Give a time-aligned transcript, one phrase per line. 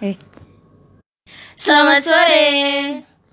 [0.00, 0.16] Eh,
[1.52, 2.46] Selamat sore.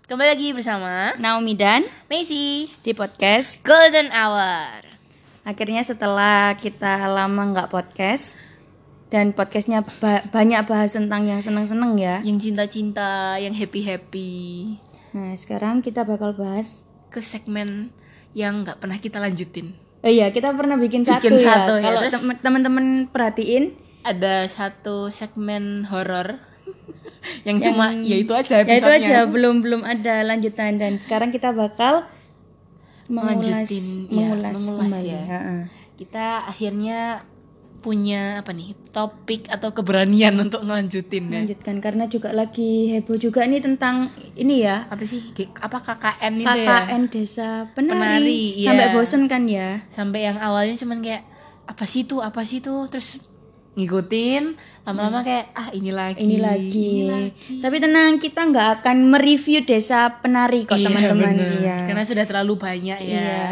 [0.04, 3.64] Kembali lagi bersama Naomi dan Messi di podcast.
[3.64, 4.84] Golden Hour.
[5.48, 8.36] Akhirnya setelah kita lama nggak podcast
[9.08, 12.20] dan podcastnya ba- banyak bahas tentang yang seneng-seneng ya.
[12.20, 14.34] Yang cinta-cinta, yang happy-happy.
[15.16, 16.84] Nah, sekarang kita bakal bahas.
[17.08, 17.96] Ke segmen
[18.36, 19.72] yang nggak pernah kita lanjutin.
[20.04, 21.48] Oh iya, kita pernah bikin satu Bikin ya.
[21.48, 23.72] satu ya, Kalau terus- tem- teman-teman perhatiin,
[24.06, 26.38] Ada satu segmen horor
[27.48, 31.50] yang, cuma ya itu aja ya itu aja belum belum ada lanjutan dan sekarang kita
[31.50, 32.06] bakal
[33.10, 35.10] mengulas Lanjutin, ya, mengulas, mengulas kembali.
[35.10, 35.42] ya.
[35.96, 37.00] Kita akhirnya
[37.86, 41.46] punya apa nih topik atau keberanian untuk ngelanjutin ya.
[41.46, 45.22] Lanjutkan karena juga lagi heboh juga nih tentang ini ya Apa sih?
[45.62, 46.82] Apa KKN itu ya?
[46.82, 51.30] KKN Desa Penari, Penari, sampai bosen kan ya sampai yang awalnya cuman kayak
[51.70, 53.22] apa sih itu apa sih itu terus
[53.76, 54.44] ngikutin
[54.82, 56.26] lama-lama kayak ah ini lagi Hmm.
[56.26, 56.72] ini lagi.
[56.72, 57.60] ini lagi.
[57.60, 61.50] tapi tenang kita nggak akan mereview Desa Penari kok Iya, teman-teman bener.
[61.58, 63.46] iya karena sudah terlalu banyak ya Iya.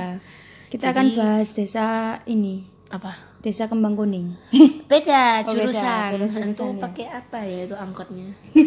[0.67, 1.85] kita akan bahas desa
[2.25, 4.31] ini apa Desa Kembang Kuning
[4.91, 5.59] beda Oh, beda.
[5.59, 6.79] jurusan Beda jurusan itu ya.
[6.79, 8.27] pakai apa ya itu angkotnya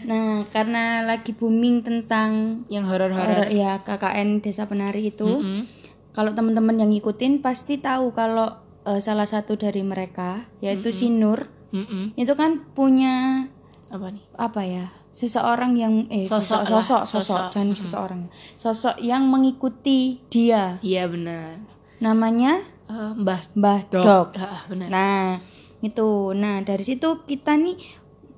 [0.00, 2.30] nah karena lagi booming tentang
[2.66, 5.62] yang horor-horor horor ya KKN Desa Penari itu Mm-mm.
[6.10, 11.48] kalau teman-teman yang ngikutin pasti tahu kalau eh, salah satu dari mereka yaitu si Nur
[11.70, 12.14] Mm-mm.
[12.14, 13.46] itu kan punya
[13.90, 14.24] apa nih?
[14.38, 18.20] apa ya seseorang yang eh Sosok sosok sosok, sosok, jangan seseorang.
[18.56, 20.78] Sosok yang mengikuti dia.
[20.80, 21.58] Iya benar.
[21.98, 24.28] Namanya Eh, mbah Mbah dok, Dok.
[24.34, 24.88] Ah, benar.
[24.90, 25.38] Nah
[25.78, 27.78] itu, nah dari situ kita nih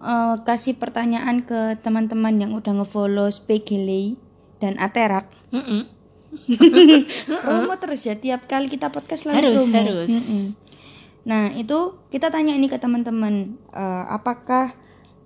[0.05, 4.21] eh, kasih pertanyaan ke teman-teman yang udah ngefollow Spegele
[4.61, 5.33] dan Aterak.
[5.49, 5.89] Mm-mm.
[7.45, 9.77] Promo terus ya tiap kali kita podcast selalu Harus, promo.
[9.79, 10.09] harus.
[10.11, 10.45] Mm-mm.
[11.29, 14.75] Nah itu kita tanya ini ke teman-teman, eh, apakah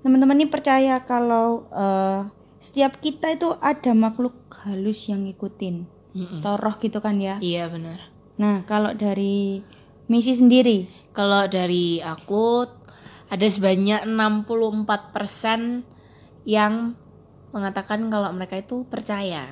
[0.02, 2.20] teman-teman ini percaya kalau eh,
[2.58, 4.34] setiap kita itu ada makhluk
[4.66, 6.42] halus yang ngikutin, Mm-mm.
[6.42, 7.38] atau roh gitu kan ya?
[7.38, 8.00] iya benar
[8.36, 9.64] Nah kalau dari
[10.06, 12.68] misi sendiri, Kalau dari aku
[13.32, 14.84] ada sebanyak 64%
[16.44, 16.92] yang
[17.50, 19.48] mengatakan kalau mereka itu percaya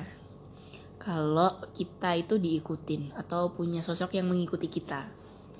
[1.05, 5.05] kalau kita itu diikutin atau punya sosok yang mengikuti kita.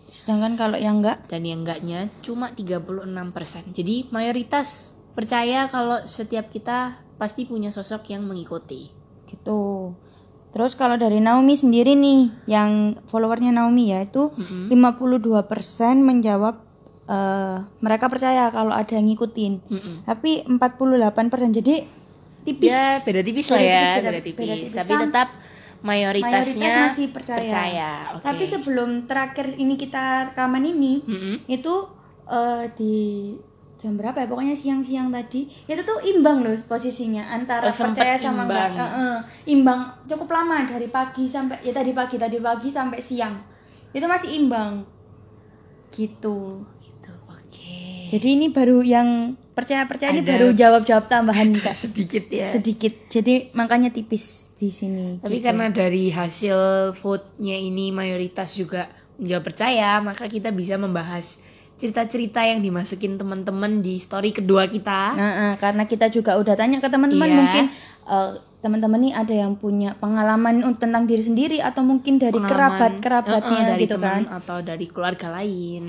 [0.06, 3.74] sedangkan kalau yang enggak, Dan yang enggaknya cuma 36%.
[3.74, 8.90] Jadi mayoritas percaya kalau setiap kita pasti punya sosok yang mengikuti.
[9.26, 9.94] gitu.
[10.54, 14.70] Terus kalau dari Naomi sendiri nih, yang followernya Naomi ya itu Mm-mm.
[14.70, 15.42] 52%
[16.00, 16.56] menjawab
[17.10, 19.54] eh, mereka percaya kalau ada yang ngikutin.
[19.68, 19.96] Mm-mm.
[20.06, 22.05] Tapi 48% jadi
[22.46, 22.70] tipis.
[22.70, 24.38] Ya beda tipis lah ya, beda- beda tipis.
[24.40, 24.74] beda tipis.
[24.76, 25.30] Tapi Sam- tetap
[25.82, 27.90] mayoritasnya mayoritas masih percaya.
[28.14, 28.24] Oke.
[28.24, 31.36] Tapi sebelum terakhir ini kita rekaman ini, Mm-mm.
[31.46, 31.74] itu
[32.26, 32.96] eh, di
[33.76, 34.26] jam berapa ya?
[34.26, 35.46] Pokoknya siang-siang tadi.
[35.64, 38.72] Itu tuh imbang loh posisinya antara Oh, percaya sama enggak.
[38.72, 38.74] imbang.
[38.74, 39.18] Eh, eh,
[39.48, 43.36] imbang cukup lama dari pagi sampai ya tadi pagi tadi pagi sampai siang.
[43.92, 44.82] Itu masih imbang.
[45.92, 46.66] Gitu.
[46.76, 47.78] Gitu, oke.
[48.10, 51.76] Jadi ini baru yang percaya-percaya ini Ada- baru jawab-jawab tambahan Kak.
[51.80, 52.46] sedikit ya.
[52.46, 53.08] Sedikit.
[53.08, 55.18] Jadi makanya tipis di sini.
[55.18, 55.46] Tapi gitu.
[55.46, 56.58] karena dari hasil
[56.94, 58.86] vote-nya ini mayoritas juga
[59.16, 61.40] menjawab percaya, maka kita bisa membahas
[61.76, 65.02] cerita-cerita yang dimasukin teman-teman di story kedua kita.
[65.12, 67.38] Nah, eh, karena kita juga udah tanya ke teman-teman Iya.
[67.38, 67.66] mungkin
[68.06, 72.50] eh, teman-teman nih ada yang punya pengalaman tentang diri sendiri atau mungkin dari Pengalaman,
[72.98, 75.84] kerabat-kerabatnya eh, eh, dari gitu teman kan atau dari keluarga lain.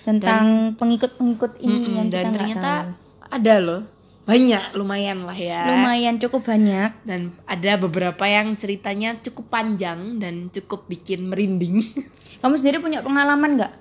[0.00, 3.07] tentang pengikut-pengikut ini Mm-mm, yang kita dan nggak ternyata tahu.
[3.28, 3.82] Ada loh.
[4.28, 5.64] Banyak lumayan lah ya.
[5.72, 6.92] Lumayan cukup banyak.
[7.04, 11.80] Dan ada beberapa yang ceritanya cukup panjang dan cukup bikin merinding.
[12.44, 13.74] Kamu sendiri punya pengalaman nggak?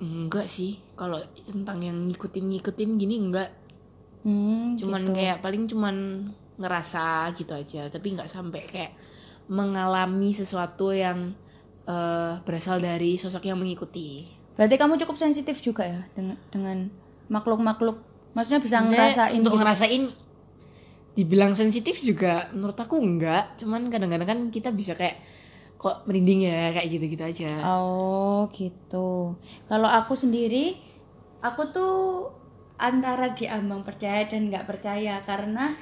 [0.00, 0.80] enggak sih.
[0.96, 3.50] Kalau tentang yang ngikutin-ngikutin gini enggak.
[4.20, 5.16] Hmm, cuman gitu.
[5.16, 5.96] kayak paling cuman
[6.60, 8.92] ngerasa gitu aja tapi nggak sampai kayak
[9.48, 11.32] mengalami sesuatu yang
[11.88, 14.28] eh, berasal dari sosok yang mengikuti
[14.60, 16.78] Berarti kamu cukup sensitif juga ya dengan dengan
[17.32, 17.96] makhluk-makhluk.
[18.32, 19.60] Maksudnya bisa Maksudnya ngerasain untuk gitu.
[19.60, 20.02] ngerasain
[21.10, 25.18] dibilang sensitif juga menurut aku enggak cuman kadang-kadang kan kita bisa kayak
[25.80, 29.36] kok merinding ya kayak gitu-gitu aja Oh gitu.
[29.68, 30.76] Kalau aku sendiri,
[31.40, 32.28] aku tuh
[32.80, 35.76] antara diambang percaya dan nggak percaya karena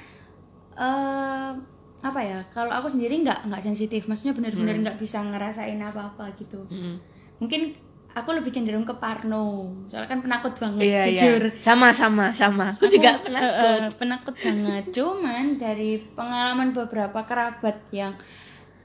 [0.75, 1.51] eh
[1.99, 2.39] apa ya?
[2.51, 6.63] Kalau aku sendiri nggak nggak sensitif, maksudnya benar-benar nggak bisa ngerasain apa-apa gitu.
[6.71, 6.95] Mm.
[7.43, 7.75] Mungkin
[8.19, 11.43] aku lebih cenderung ke Parno, soalnya kan penakut banget, iya iya jujur.
[11.63, 14.83] sama sama sama aku juga pernah Eh, eh, penakut banget.
[14.91, 18.13] Cuman dari pengalaman beberapa kerabat yang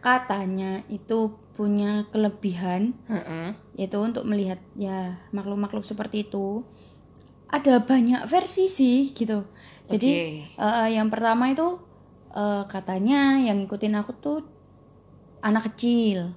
[0.01, 3.55] katanya itu punya kelebihan Heeh.
[3.79, 6.67] yaitu untuk melihat ya makhluk-makhluk seperti itu
[7.49, 9.47] ada banyak versi sih gitu
[9.87, 10.61] jadi Oke.
[10.61, 11.79] eh, yang pertama itu
[12.35, 14.39] eh, katanya yang ngikutin aku tuh
[15.41, 16.35] anak kecil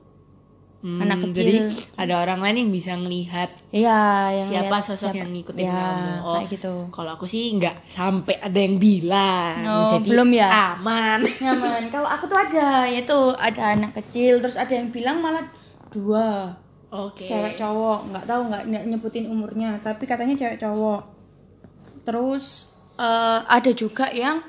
[0.88, 1.36] Hmm, Anak kecil.
[1.36, 1.58] Jadi
[2.00, 4.00] ada orang lain yang bisa ngelihat Iya,
[4.40, 6.12] yang siapa lihat sosok yang ngikutin ya, kamu.
[6.24, 6.74] Oh, kayak gitu.
[6.96, 9.56] Kalau aku sih nggak sampai ada yang bilang.
[9.68, 10.48] Oh, Jadi belum ya?
[10.48, 11.28] Aman.
[11.44, 11.92] Nyaman.
[11.92, 15.44] Kalau aku tuh ada, yaitu ada anak kecil, terus ada yang bilang malah
[15.92, 16.56] dua,
[16.88, 17.28] Oke.
[17.28, 18.08] cewek cowok.
[18.08, 21.04] Nggak tahu nggak nyebutin umurnya, tapi katanya cewek cowok.
[22.08, 24.40] Terus eh, ada juga yang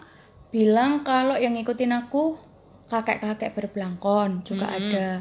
[0.54, 2.38] bilang kalau yang ngikutin aku
[2.86, 5.20] kakek-kakek berbelangkon juga ada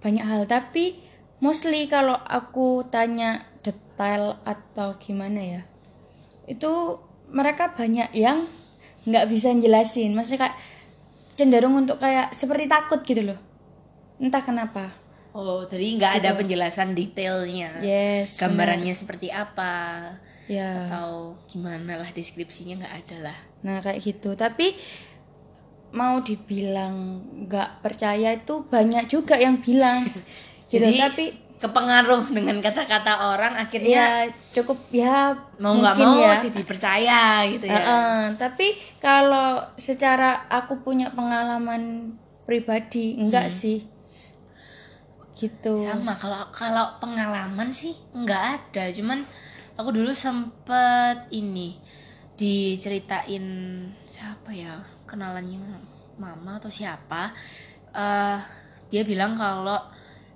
[0.00, 0.48] banyak hal.
[0.48, 0.98] Tapi
[1.38, 5.62] mostly kalau aku tanya detail atau gimana ya
[6.50, 6.98] itu
[7.30, 8.50] mereka banyak yang
[9.06, 10.12] nggak bisa jelasin.
[10.18, 10.56] Maksudnya kayak
[11.38, 13.38] cenderung untuk kayak seperti takut gitu loh.
[14.18, 14.90] Entah kenapa.
[15.30, 17.78] Oh, jadi nggak ada penjelasan detailnya.
[17.78, 20.10] yes Gambarannya seperti apa?
[20.50, 20.90] Ya.
[20.90, 23.38] Atau gimana lah deskripsinya nggak ada lah.
[23.62, 24.34] nah kayak gitu.
[24.34, 24.74] Tapi
[25.90, 30.06] mau dibilang nggak percaya itu banyak juga yang bilang.
[30.70, 31.24] Gitu Jadi tapi
[31.60, 36.40] kepengaruh dengan kata-kata orang akhirnya ya cukup ya mau nggak mau ya.
[36.40, 37.76] jadi percaya gitu ya.
[37.76, 42.16] Heeh, tapi kalau secara aku punya pengalaman
[42.48, 43.84] pribadi enggak sih.
[45.36, 45.74] Gitu.
[45.84, 48.42] Sama kalau kalau pengalaman sih nggak
[48.72, 49.20] ada, cuman
[49.76, 51.76] aku dulu sempet ini
[52.40, 53.44] diceritain
[54.08, 55.60] siapa ya kenalannya
[56.16, 57.36] mama atau siapa
[57.92, 58.40] eh
[58.88, 59.76] dia bilang kalau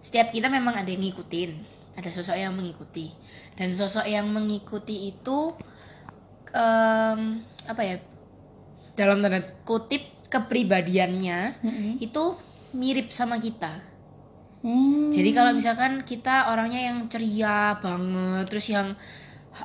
[0.04, 3.10] setiap kita memang ada yang ngikutin ada sosok yang mengikuti.
[3.54, 5.54] Dan sosok yang mengikuti itu
[6.50, 7.38] em,
[7.70, 7.96] apa ya
[8.98, 11.90] dalam tanda kutip kepribadiannya Mm-mm.
[12.02, 12.34] itu
[12.74, 13.78] mirip sama kita.
[14.64, 18.96] Hmm, jadi kalau misalkan kita orangnya yang ceria banget, terus yang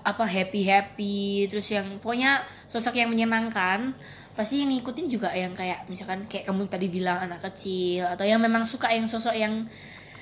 [0.06, 3.98] apa happy happy, terus yang pokoknya sosok yang menyenangkan,
[4.38, 8.40] pasti yang ngikutin juga yang kayak misalkan kayak kamu tadi bilang anak kecil atau yang
[8.40, 9.66] memang suka yang sosok yang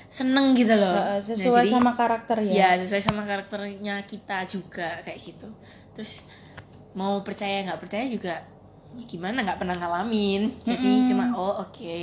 [0.08, 0.96] seneng gitu loh.
[0.96, 5.48] Nah, sesuai jadi- sama karakter ya Ya sesuai sama karakternya kita juga kayak gitu.
[5.92, 6.24] Terus
[6.96, 8.40] mau percaya nggak percaya juga
[8.96, 10.48] ya gimana nggak pernah ngalamin.
[10.64, 11.96] Jadi cuma oh oke.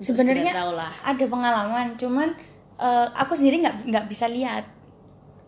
[0.00, 0.54] Untuk Sebenarnya
[1.04, 2.30] ada pengalaman cuman
[2.80, 4.64] eh, aku sendiri nggak nggak bisa lihat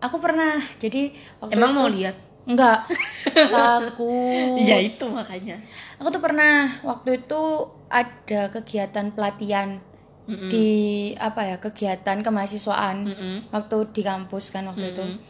[0.03, 1.09] aku pernah jadi
[1.39, 2.17] waktu Emang itu- mau lihat?
[2.43, 2.91] enggak
[3.79, 4.11] aku
[4.59, 5.63] Ya itu makanya.
[5.97, 7.43] aku tuh pernah waktu itu
[7.87, 9.79] ada kegiatan pelatihan
[10.23, 10.47] Mm-mm.
[10.49, 10.71] di
[11.17, 13.35] apa ya kegiatan kemahasiswaan Mm-mm.
[13.49, 15.23] waktu di kampus kan waktu itu Mm-mm.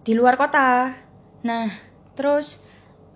[0.00, 0.92] di luar kota
[1.40, 1.68] nah
[2.12, 2.60] terus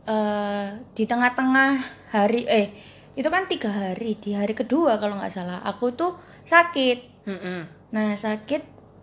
[0.05, 1.73] eh, di tengah-tengah
[2.11, 2.73] hari eh
[3.13, 7.61] itu kan tiga hari di hari kedua kalau nggak salah aku tuh sakit Mm-mm.
[7.91, 8.63] nah sakit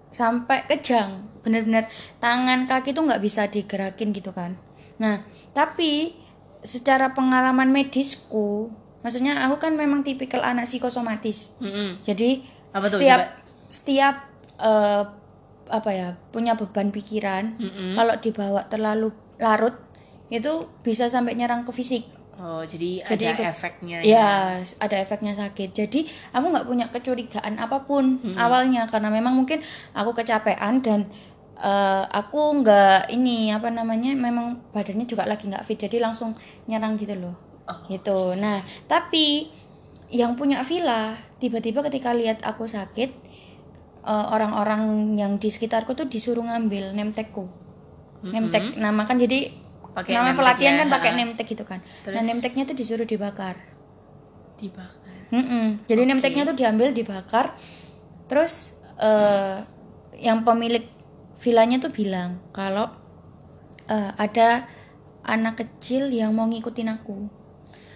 [0.10, 1.86] sampai kejang bener-bener
[2.18, 4.56] tangan kaki tuh nggak bisa digerakin gitu kan
[4.96, 6.16] nah tapi
[6.60, 12.00] secara pengalaman medisku maksudnya aku kan memang tipikal anak psikosomatis Mm-mm.
[12.00, 12.40] jadi
[12.72, 13.36] Apa tuh, setiap coba?
[13.68, 14.16] setiap
[14.58, 15.04] eh,
[15.66, 17.94] apa ya punya beban pikiran Mm-mm.
[17.94, 19.76] kalau dibawa terlalu larut
[20.30, 25.34] itu bisa sampai nyerang ke fisik Oh jadi, Jadi ada ikut- efeknya ya ada efeknya
[25.34, 26.00] sakit jadi
[26.32, 29.62] aku nggak punya kecurigaan apa pun awalnya karena memang mungkin
[29.92, 31.06] aku kecapean dan
[31.58, 36.34] eh, aku nggak ini apa namanya memang badannya juga lagi nggak fit jadi langsung
[36.66, 37.80] nyerang gitu loh Oh.
[37.88, 38.60] gitu nah
[38.92, 39.48] tapi
[40.12, 43.10] yang punya villa tiba-tiba ketika lihat aku sakit
[44.04, 47.48] eh, orang-orang yang di sekitarku tuh disuruh ngambil nemtekku
[48.24, 49.52] nemtek nama kan jadi
[49.94, 52.18] Pakai nama pelatihan ya, kan pakai tag gitu kan Terus?
[52.18, 53.56] nah name tagnya tuh disuruh dibakar
[54.58, 55.28] Dibakar.
[55.34, 55.84] Mm-mm.
[55.90, 57.58] Jadi name tag-nya tuh diambil, dibakar.
[58.30, 59.60] Terus eh
[60.22, 60.86] yang pemilik
[61.44, 62.88] villanya tuh bilang kalau
[63.86, 64.64] eh, ada
[65.24, 67.28] anak kecil yang mau ngikutin aku.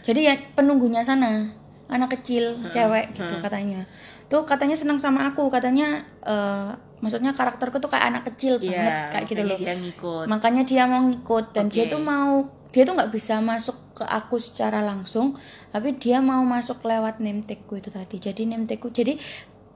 [0.04, 1.52] Jadi ya penunggunya sana,
[1.88, 3.84] anak kecil, cewek gitu katanya.
[4.28, 9.06] Tuh katanya senang sama aku, katanya eh maksudnya karakterku tuh kayak anak kecil banget Iya.
[9.08, 10.26] kayak gitu loh Dia ngikut.
[10.26, 11.94] makanya dia mau ngikut dan dia Oke.
[11.94, 15.38] tuh mau dia tuh nggak bisa masuk ke aku secara langsung
[15.70, 19.14] tapi dia mau masuk lewat name tagku itu tadi jadi name tagku jadi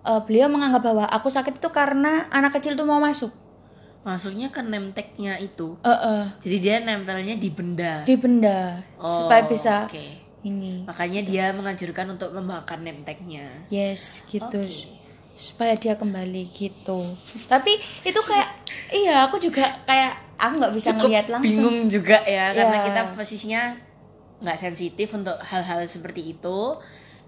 [0.02, 3.30] eh, beliau menganggap bahwa aku sakit itu karena anak kecil tuh mau masuk
[4.02, 5.78] Masuknya ke name tag-nya itu.
[5.80, 8.02] eh eh, Jadi dia nempelnya di benda.
[8.02, 10.02] di benda Oh, supaya bisa Oke.
[10.42, 13.46] ini Makanya dia menganjurkan untuk membakar name tag-nya.
[13.68, 14.98] yes gitu Oke.
[15.32, 17.02] supaya dia kembali gitu
[17.48, 18.50] tapi itu kayak
[19.00, 22.86] iya aku juga kayak aku nggak bisa Cukup ngelihat langsung bingung juga ya karena Ya.
[22.86, 23.62] kita posisinya
[24.40, 26.58] nggak sensitif untuk hal-hal seperti itu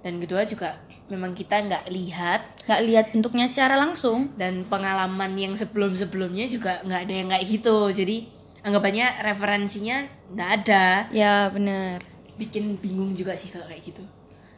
[0.04, 0.76] dan kedua juga
[1.08, 2.68] memang kita nggak lihat.
[2.68, 4.36] Nggak lihat bentuknya secara langsung.
[4.36, 7.78] Dan pengalaman yang sebelum-sebelumnya juga nggak ada yang kayak gitu.
[7.88, 8.28] Jadi
[8.68, 10.04] anggapannya referensinya
[10.36, 11.08] nggak ada.
[11.16, 12.04] Ya benar.
[12.36, 14.04] Bikin bingung juga sih kalau kayak gitu.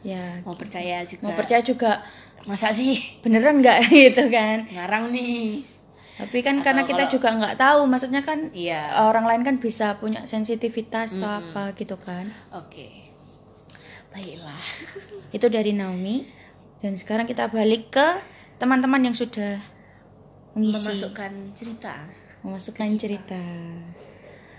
[0.02, 0.42] Ya.
[0.42, 1.22] Mau percaya juga.
[1.22, 2.02] Mau percaya juga.
[2.42, 2.98] Masa sih?
[3.22, 3.86] Beneran nggak?
[4.10, 4.66] Gitu kan.
[4.66, 5.62] Ngarang nih.
[6.18, 7.80] Tapi kan Atau karena kita kalau- juga nggak tahu.
[7.86, 8.98] Maksudnya kan iya.
[8.98, 12.34] orang lain kan bisa punya sensitivitas atau apa gitu kan.
[12.50, 13.05] Oke
[14.16, 14.64] baiklah.
[15.28, 16.24] Itu dari Naomi.
[16.80, 18.08] Dan sekarang kita balik ke
[18.56, 19.60] teman-teman yang sudah
[20.56, 20.88] mengisi.
[20.88, 21.94] Memasukkan cerita.
[22.40, 23.42] Memasukkan cerita.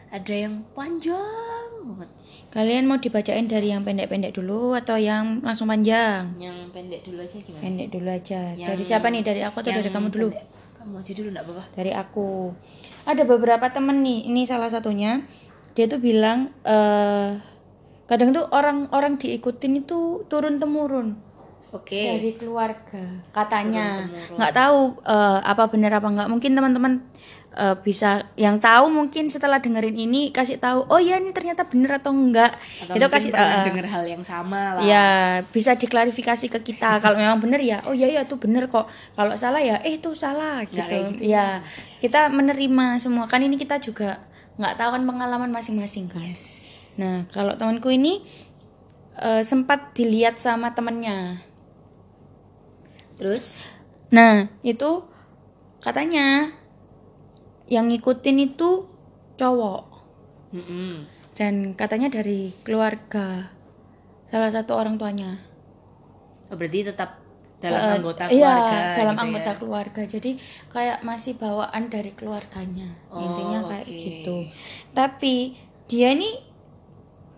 [0.07, 2.09] ada yang panjang banget.
[2.47, 6.31] Kalian mau dibacain dari yang pendek-pendek dulu atau yang langsung panjang?
[6.39, 7.59] Yang pendek dulu aja gimana?
[7.59, 8.41] Pendek dulu aja.
[8.55, 9.21] Yang- dari siapa nih?
[9.27, 10.31] Dari aku atau dari kamu dulu?
[10.31, 10.47] pendek.
[10.79, 11.63] kamu aja dulu nggak apa-apa.
[11.75, 12.29] Dari aku.
[13.03, 14.31] Ada beberapa temen nih.
[14.31, 15.27] Ini salah satunya.
[15.75, 17.56] Dia tuh bilang eh
[18.07, 21.27] kadang tuh orang-orang diikutin itu turun temurun
[21.77, 22.01] oke.
[22.17, 23.03] Dari keluarga
[23.35, 24.07] katanya.
[24.35, 26.29] Nggak tahu eh, apa benar apa nggak.
[26.31, 26.93] Mungkin teman-teman
[27.53, 31.99] eh, bisa yang tahu mungkin setelah dengerin ini kasih tahu oh ya ini ternyata benar
[31.99, 32.51] atau enggak
[32.87, 34.81] atau itu kasih eh, dengar hal yang sama lah.
[34.83, 35.07] Ya
[35.51, 37.03] bisa diklarifikasi ke kita.
[37.03, 38.89] Kalau memang benar ya oh iya ya itu benar kok.
[39.13, 41.23] Kalau salah ya eh itu salah gitu, kayak gitu.
[41.27, 41.61] ya.
[41.99, 43.27] Kita menerima semua.
[43.27, 44.23] Kan ini kita juga
[44.57, 46.33] nggak tahu kan pengalaman masing-masing kan
[46.97, 48.13] nah kalau temanku ini
[49.17, 51.41] eh, sempat dilihat sama temennya.
[53.17, 53.61] Terus?
[54.11, 54.89] Nah itu
[55.83, 56.51] katanya
[57.67, 58.69] yang ngikutin itu
[59.39, 59.83] cowok.
[60.55, 61.03] Mm-mm.
[61.37, 63.51] dan katanya dari keluarga
[64.25, 65.31] salah satu orang tuanya.
[66.51, 67.09] Oh, berarti tetap
[67.63, 69.57] dalam Eh, anggota iya, keluarga dalam gitu anggota ya?
[69.59, 70.01] keluarga.
[70.07, 70.31] Jadi
[70.73, 72.89] kayak masih bawaan dari keluarganya.
[73.11, 73.91] Oh, intinya kayak oke.
[73.91, 74.37] gitu.
[74.93, 75.35] Tapi
[75.87, 76.29] dia ini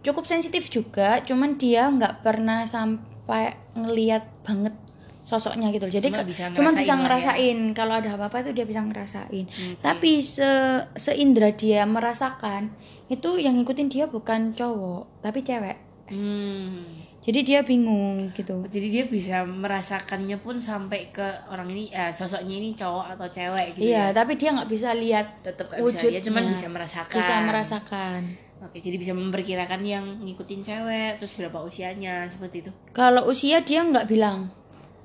[0.09, 4.73] cukup sensitif juga cuman dia nggak pernah sampai ngeliat banget
[5.21, 7.03] sosoknya gitu jadi Cuma bisa cuman ngerasain bisa lah ya.
[7.05, 9.77] ngerasain kalau ada apa-apa itu dia bisa ngerasain Oke.
[9.79, 10.49] tapi se
[10.95, 12.73] seindra dia merasakan
[13.07, 15.77] itu yang ngikutin dia bukan cowok tapi cewek
[16.09, 17.05] Hmm.
[17.21, 22.57] jadi dia bingung gitu Jadi dia bisa merasakannya pun sampai ke orang ini, eh, sosoknya
[22.57, 24.17] ini cowok atau cewek gitu iya ya.
[24.17, 27.13] tapi dia nggak bisa lihat Tetap gak bisa wujudnya dia cuman bisa merasakan.
[27.13, 28.19] bisa merasakan
[28.61, 32.71] Oke, jadi bisa memperkirakan yang ngikutin cewek, terus berapa usianya seperti itu.
[32.89, 34.51] kalau usia dia nggak bilang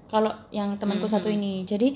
[0.06, 1.36] kalau yang temanku satu Hmm.
[1.36, 1.94] ini jadi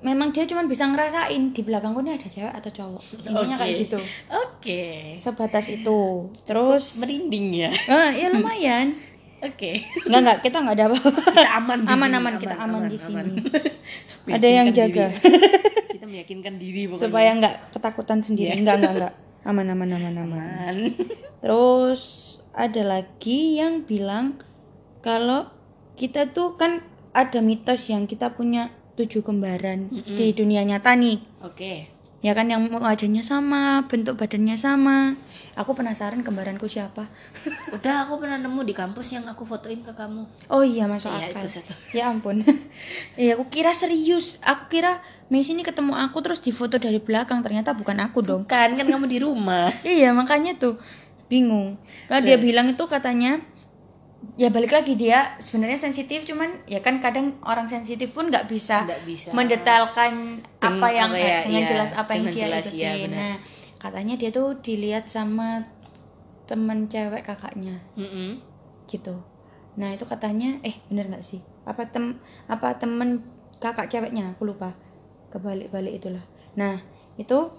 [0.00, 3.82] memang dia cuma bisa ngerasain di belakangku ini ada cewek atau cowok intinya kayak Oke.
[3.82, 4.82] gitu Oke.
[5.14, 6.00] sebatas itu
[6.42, 7.70] terus Merinding ya.
[7.72, 8.92] eh, ya lumayan
[9.48, 9.80] Oke.
[10.02, 12.96] nggak nggak kita nggak ada apa-apa Kita aman di aman sini, aman kita aman, di
[12.96, 13.24] aman.
[13.26, 13.40] sini
[14.36, 15.40] ada yang jaga diri.
[15.92, 17.02] Kita meyakinkan diri pokoknya.
[17.02, 18.60] supaya nggak ketakutan sendiri Iya.
[18.60, 20.76] nggak nggak nggak aman aman aman aman aman.
[21.42, 22.02] Terus
[22.54, 24.38] ada lagi yang bilang
[25.02, 25.50] kalau
[25.98, 31.18] kita tuh kan ada mitos yang kita punya tujuh kembaran di dunia nyata nih.
[31.42, 32.01] Oke.
[32.22, 35.18] Ya kan yang wajahnya sama, bentuk badannya sama.
[35.58, 37.10] Aku penasaran kembaranku siapa.
[37.76, 40.22] Udah aku pernah nemu di kampus yang aku fotoin ke kamu.
[40.46, 41.42] Oh iya masuk Iya, akal.
[41.42, 41.74] itu satu.
[41.98, 42.46] Ya ampun.
[43.20, 44.38] Iya aku kira serius.
[44.40, 47.42] Aku kira Messi ini ketemu aku terus difoto dari belakang.
[47.42, 48.42] Ternyata bukan aku dong.
[48.46, 49.68] Kan kan kamu di rumah.
[49.82, 50.78] Iya makanya tuh
[51.26, 51.74] bingung.
[52.06, 53.42] Kalau dia bilang itu katanya
[54.38, 58.86] ya balik lagi dia sebenarnya sensitif cuman ya kan kadang orang sensitif pun nggak bisa,
[59.02, 59.34] bisa.
[59.34, 63.18] mendetailkan apa yang apa ya, dengan iya, jelas apa yang dia jelas, iya, benar.
[63.18, 63.34] nah
[63.82, 65.66] katanya dia tuh dilihat sama
[66.46, 68.38] temen cewek kakaknya Mm-mm.
[68.86, 69.18] gitu.
[69.78, 71.40] Nah itu katanya eh bener nggak sih?
[71.64, 73.24] Apa tem apa temen
[73.56, 74.36] kakak ceweknya?
[74.36, 74.76] Aku lupa.
[75.32, 76.22] Kebalik-balik itulah.
[76.58, 76.82] Nah
[77.16, 77.50] itu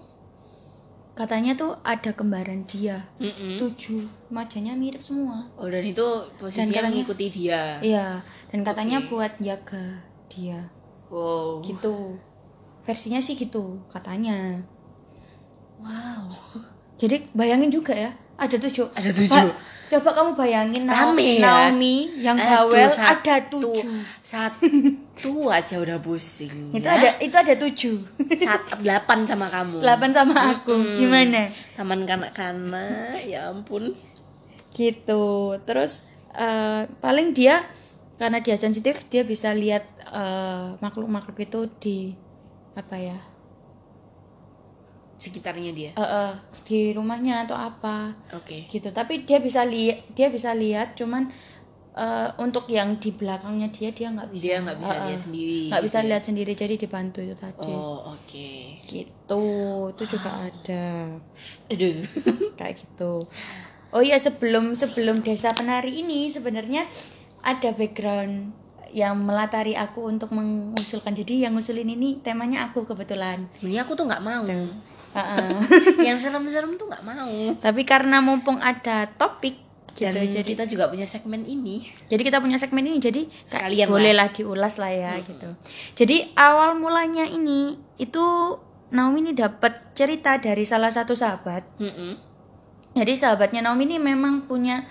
[1.14, 3.56] katanya tuh ada kembaran dia Mm-mm.
[3.56, 6.02] tujuh wajahnya mirip semua Oh dan itu
[6.36, 7.78] posisinya katanya- mengikuti dia.
[7.80, 8.18] iya
[8.50, 10.66] dan katanya buat jaga dia
[11.06, 11.62] Wow.
[11.62, 12.18] gitu
[12.82, 14.58] versinya sih gitu katanya
[15.78, 16.34] Wow.
[16.96, 19.48] jadi bayangin juga ya ada tujuh Ada tujuh.
[19.94, 21.70] Coba kamu bayangin Rame ya.
[21.70, 24.68] Naomi yang Aduh, bawel satu- ada tujuh Satu
[25.48, 26.50] aja udah pusing.
[26.76, 26.92] itu ya.
[26.92, 27.96] ada itu ada tujuh
[28.34, 29.78] Sat- delapan sama kamu.
[29.78, 30.96] delapan sama aku Mm-mm.
[30.96, 33.94] gimana Taman kanak-kanak, ya ampun.
[34.70, 35.24] gitu
[35.62, 37.62] terus eh, paling dia
[38.14, 41.98] karena dia sensitif dia bisa lihat eh, makhluk-makhluk itu di
[42.72, 43.18] apa ya
[45.16, 45.90] Sekitarnya dia.
[45.92, 48.66] eh, eh, di rumahnya atau apa Oke.
[48.66, 51.30] gitu tapi dia bisa lihat dia bisa lihat cuman
[51.92, 55.60] eh, untuk yang di belakangnya dia dia nggak bisa Dia nggak bisa eh, lihat sendiri.
[55.66, 56.06] nggak gitu bisa ya.
[56.06, 58.50] lihat sendiri jadi dibantu itu tadi Oh oke.
[58.82, 59.44] gitu
[59.88, 60.86] itu juga ada
[61.68, 61.96] Aduh.
[62.58, 63.12] kayak gitu
[63.90, 66.82] oh iya sebelum sebelum desa penari ini sebenarnya
[67.40, 68.50] ada background
[68.90, 74.06] yang melatari aku untuk mengusulkan jadi yang ngusulin ini temanya aku kebetulan Sebenarnya aku tuh
[74.06, 74.46] nggak mau.
[76.02, 77.38] Yang serem-serem tuh nggak mau.
[77.62, 81.86] Tapi karena mumpung ada topik gitu dan jadi kita juga punya segmen ini.
[82.10, 85.54] Jadi kita punya segmen ini jadi Sekalian bolehlah diulas lah ya gitu.
[85.94, 88.58] Jadi awal mulanya ini itu
[88.94, 91.66] Naomi ini dapat cerita dari salah satu sahabat.
[91.82, 92.14] Mm-mm.
[92.94, 94.86] jadi sahabatnya Naomi ini memang punya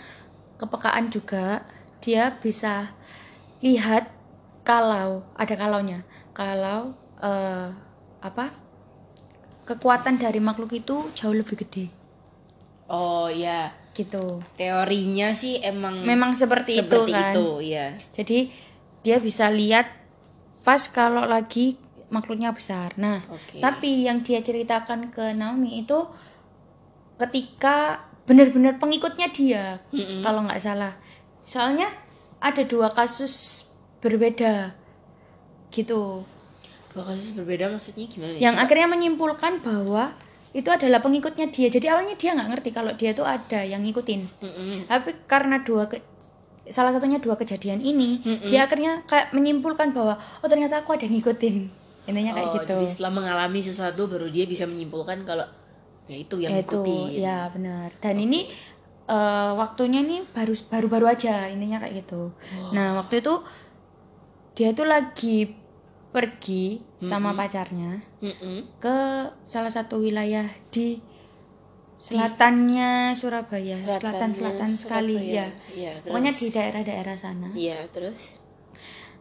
[0.59, 1.63] kepekaan juga.
[2.03, 2.91] Dia bisa
[3.63, 4.11] lihat
[4.67, 6.03] kalau ada kalaunya.
[6.35, 7.71] Kalau eh,
[8.23, 8.55] apa
[9.63, 11.87] kekuatan dari makhluk itu jauh lebih gede.
[12.91, 14.41] Oh ya gitu.
[14.59, 17.33] Teorinya sih emang memang seperti, seperti itu kan.
[17.33, 18.39] itu ya jadi
[19.03, 19.87] dia bisa lihat
[20.63, 21.79] pas kalau lagi
[22.11, 22.93] makhluknya besar.
[22.99, 23.63] Nah Oke.
[23.63, 26.05] tapi yang dia ceritakan ke Naomi itu
[27.17, 30.23] ketika benar-benar pengikutnya dia Mm-mm.
[30.23, 30.95] kalau nggak salah.
[31.43, 31.87] Soalnya
[32.43, 33.67] ada dua kasus
[34.03, 34.75] berbeda
[35.71, 36.27] gitu
[36.93, 38.41] dua kasus berbeda maksudnya gimana nih?
[38.41, 38.63] yang Coba.
[38.63, 40.13] akhirnya menyimpulkan bahwa
[40.53, 41.65] itu adalah pengikutnya dia.
[41.65, 44.21] Jadi awalnya dia nggak ngerti kalau dia tuh ada yang ngikutin.
[44.37, 44.77] Mm-mm.
[44.85, 46.05] tapi karena dua ke-
[46.63, 48.47] salah satunya dua kejadian ini Mm-mm.
[48.47, 51.55] dia akhirnya kayak menyimpulkan bahwa oh ternyata aku ada yang ngikutin.
[52.05, 52.75] Intinya kayak oh, gitu.
[52.77, 55.47] jadi setelah mengalami sesuatu baru dia bisa menyimpulkan kalau
[56.05, 57.17] ya itu yang itu ngikutin.
[57.17, 57.89] ya benar.
[57.97, 58.45] Dan ini
[59.09, 62.29] eh, waktunya nih baru baru baru aja intinya kayak gitu.
[62.71, 63.41] Nah waktu itu
[64.53, 65.62] dia tuh lagi
[66.13, 68.77] pergi sama pacarnya Mm-mm.
[68.77, 68.97] ke
[69.43, 71.01] salah satu wilayah di
[71.97, 75.33] selatannya Surabaya selatan selatan sekali Surabaya.
[75.33, 78.37] ya Iya, pokoknya di daerah-daerah sana Iya, terus?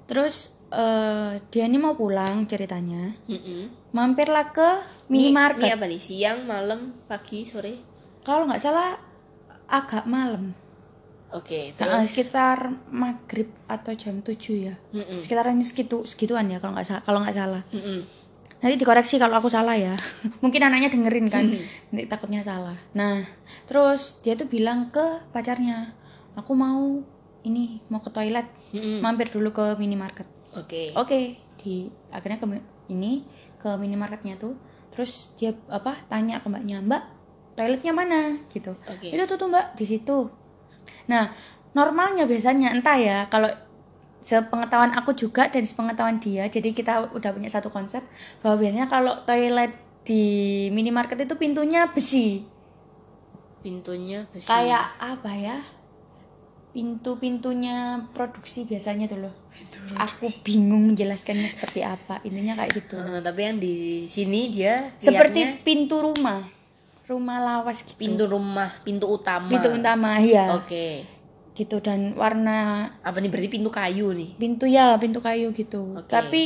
[0.04, 0.36] terus
[0.68, 3.90] eh, dia ini mau pulang ceritanya Mm-mm.
[3.90, 4.68] mampirlah ke
[5.08, 6.00] Ini- Ini minimarket apa nih?
[6.00, 7.74] Siang, malam, pagi, sore?
[8.20, 8.98] kalau nggak salah
[9.66, 10.52] agak malam
[11.32, 12.08] Oke, Nah, terus?
[12.08, 12.58] sekitar
[12.88, 15.18] maghrib atau jam 7 ya Mm-mm.
[15.18, 18.04] sekitaran segitu segituan ya kalau nggak salah kalau nggak salah Mm-mm.
[18.58, 19.96] nanti dikoreksi kalau aku salah ya
[20.44, 21.64] mungkin anaknya dengerin kan Hmm.
[21.88, 23.24] nanti takutnya salah nah
[23.64, 25.96] terus dia tuh bilang ke pacarnya
[26.34, 27.00] aku mau
[27.42, 29.00] ini mau ke toilet Mm-mm.
[29.00, 30.92] mampir dulu ke minimarket Oke.
[30.92, 31.20] oke
[31.56, 31.74] di
[32.08, 32.46] akhirnya ke
[32.86, 33.24] ini
[33.56, 34.52] ke minimarketnya tuh
[34.90, 37.02] terus dia apa tanya ke mbaknya mbak
[37.52, 39.08] toiletnya mana gitu Oke.
[39.08, 40.28] itu tuh tuh mbak di situ
[41.06, 41.32] nah
[41.72, 43.48] normalnya biasanya entah ya kalau
[44.22, 48.06] sepengetahuan aku juga dan sepengetahuan dia jadi kita udah punya satu konsep
[48.38, 50.22] bahwa biasanya kalau toilet di
[50.74, 52.42] minimarket itu pintunya besi.
[53.62, 54.46] Pintunya besi.
[54.50, 55.58] kayak apa ya?
[56.72, 59.34] Pintu-pintunya produksi biasanya tuh loh.
[59.94, 62.96] Aku bingung menjelaskannya seperti apa intinya kayak gitu.
[62.98, 66.61] Eh, tapi yang di sini dia seperti pintu rumah
[67.04, 69.48] rumah lawas gitu pintu rumah, pintu utama.
[69.48, 71.02] pintu utama ya Oke.
[71.52, 74.36] gitu dan warna Apa nih berarti pintu kayu nih?
[74.36, 76.08] pintu ya pintu kayu gitu Oke.
[76.08, 76.40] tapi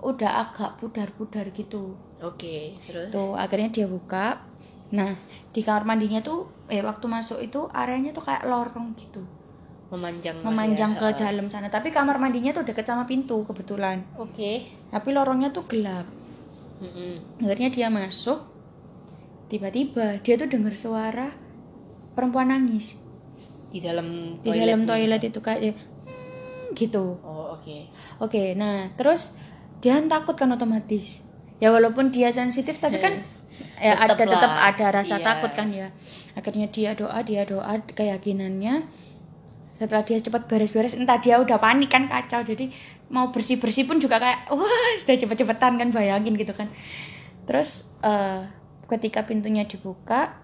[0.00, 3.08] udah agak pudar-pudar gitu Oke, terus?
[3.08, 4.44] tuh akhirnya dia buka
[4.90, 5.14] nah
[5.48, 9.22] di kamar mandinya tuh eh waktu masuk itu areanya tuh kayak lorong gitu
[9.88, 10.38] Memanjang.
[10.40, 10.98] memanjang ya.
[11.00, 14.66] ke dalam sana tapi kamar mandinya tuh deket sama pintu kebetulan Oke.
[14.88, 16.06] tapi lorongnya tuh gelap
[16.78, 17.42] Mm-mm.
[17.42, 18.42] akhirnya dia masuk
[19.50, 21.34] tiba-tiba dia tuh dengar suara
[22.14, 22.94] perempuan nangis
[23.70, 24.62] Di dalam di toilet.
[24.66, 24.88] dalam nih.
[24.88, 27.76] toilet itu kayak "Hmm," gitu Oh, oke.
[28.22, 29.34] Oke, nah terus
[29.82, 31.18] dia takut kan otomatis.
[31.58, 33.20] Ya walaupun dia sensitif tapi kan
[33.84, 35.24] ya ada Tetep tetap lah, ada rasa iya.
[35.26, 35.88] takut kan ya.
[36.38, 38.86] Akhirnya dia doa, dia doa keyakinannya
[39.80, 42.68] setelah dia cepat beres-beres entah dia udah panik kan kacau jadi
[43.08, 46.68] mau bersih-bersih pun juga kayak wah sudah cepet-cepetan kan bayangin gitu kan
[47.48, 48.44] terus eh,
[48.90, 50.34] ketika pintunya dibuka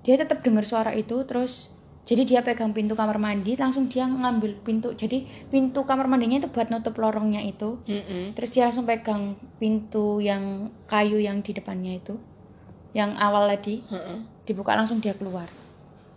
[0.00, 1.68] dia tetap dengar suara itu terus
[2.08, 6.48] jadi dia pegang pintu kamar mandi langsung dia ngambil pintu jadi pintu kamar mandinya itu
[6.48, 8.32] buat nutup lorongnya itu Mm-mm.
[8.32, 12.16] terus dia langsung pegang pintu yang kayu yang di depannya itu
[12.96, 14.18] yang awal tadi Heeh.
[14.48, 15.46] dibuka langsung dia keluar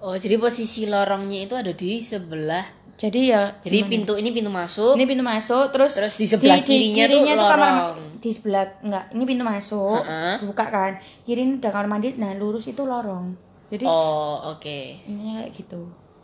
[0.02, 2.66] Oh, jadi posisi lorongnya itu ada di sebelah.
[3.02, 3.90] Jadi ya Jadi gimana?
[3.90, 4.94] pintu ini pintu masuk.
[4.94, 7.98] ini pintu masuk terus Terus di sebelah kirinya tuh kamar lorong.
[8.18, 10.36] di sebelah enggak ini pintu masuk Heeh.
[10.46, 13.34] buka kan kiri ini udah kamar mandi nah lurus itu lorong
[13.68, 15.02] jadi Oh, oke.
[15.04, 15.82] ininya kayak gitu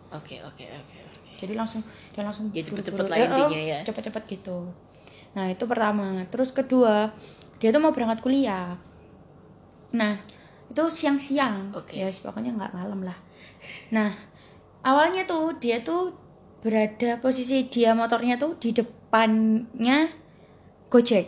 [0.07, 1.31] Oke, oke, oke, oke.
[1.35, 1.81] jadi langsung
[2.13, 3.79] dia langsung Ya, cepet-cepet lah Eh, intinya eh, ya.
[3.83, 4.69] cepet-cepet gitu
[5.33, 7.09] nah itu pertama terus kedua
[7.57, 8.77] dia tuh mau berangkat kuliah
[9.89, 10.13] nah
[10.67, 11.95] itu siang-siang Oke.
[11.95, 13.17] ya pokoknya nggak malam lah
[13.89, 14.13] nah
[14.81, 16.13] awalnya tuh dia tuh
[16.63, 20.09] berada posisi dia motornya tuh di depannya
[20.89, 21.27] Gojek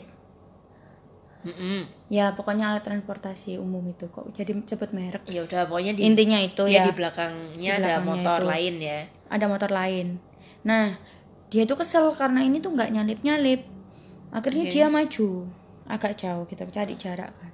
[1.40, 1.88] Mm-mm.
[2.12, 6.36] ya pokoknya alat transportasi umum itu kok jadi sebut merek Ya udah, pokoknya di intinya
[6.36, 8.50] itu dia ya di belakangnya Di ada motor itu.
[8.52, 9.00] lain ya.
[9.30, 10.20] ada motor lain.
[10.68, 11.00] Nah,
[11.48, 13.62] dia tuh kesel karena ini tuh nggak nyalip nyalip.
[14.30, 14.74] Akhirnya Oke.
[14.76, 15.30] dia maju
[15.88, 17.52] agak jauh kita cari jarak kan.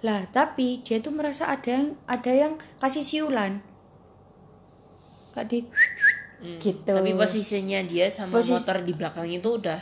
[0.00, 3.64] lah tapi dia tuh merasa ada yang ada yang kasih siulan
[5.32, 5.64] kak di
[6.44, 6.92] Hmm, gitu.
[6.92, 9.80] Tapi posisinya dia sama Posis- motor di belakang itu udah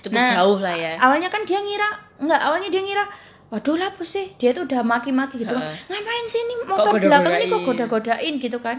[0.00, 0.92] cukup Nah, jauh lah ya.
[0.98, 3.04] awalnya kan dia ngira enggak awalnya dia ngira
[3.48, 7.06] waduh lah sih dia tuh udah maki-maki gitu ngapain sih ini motor goda-godain?
[7.06, 8.76] belakang ini kok goda-godain gitu kan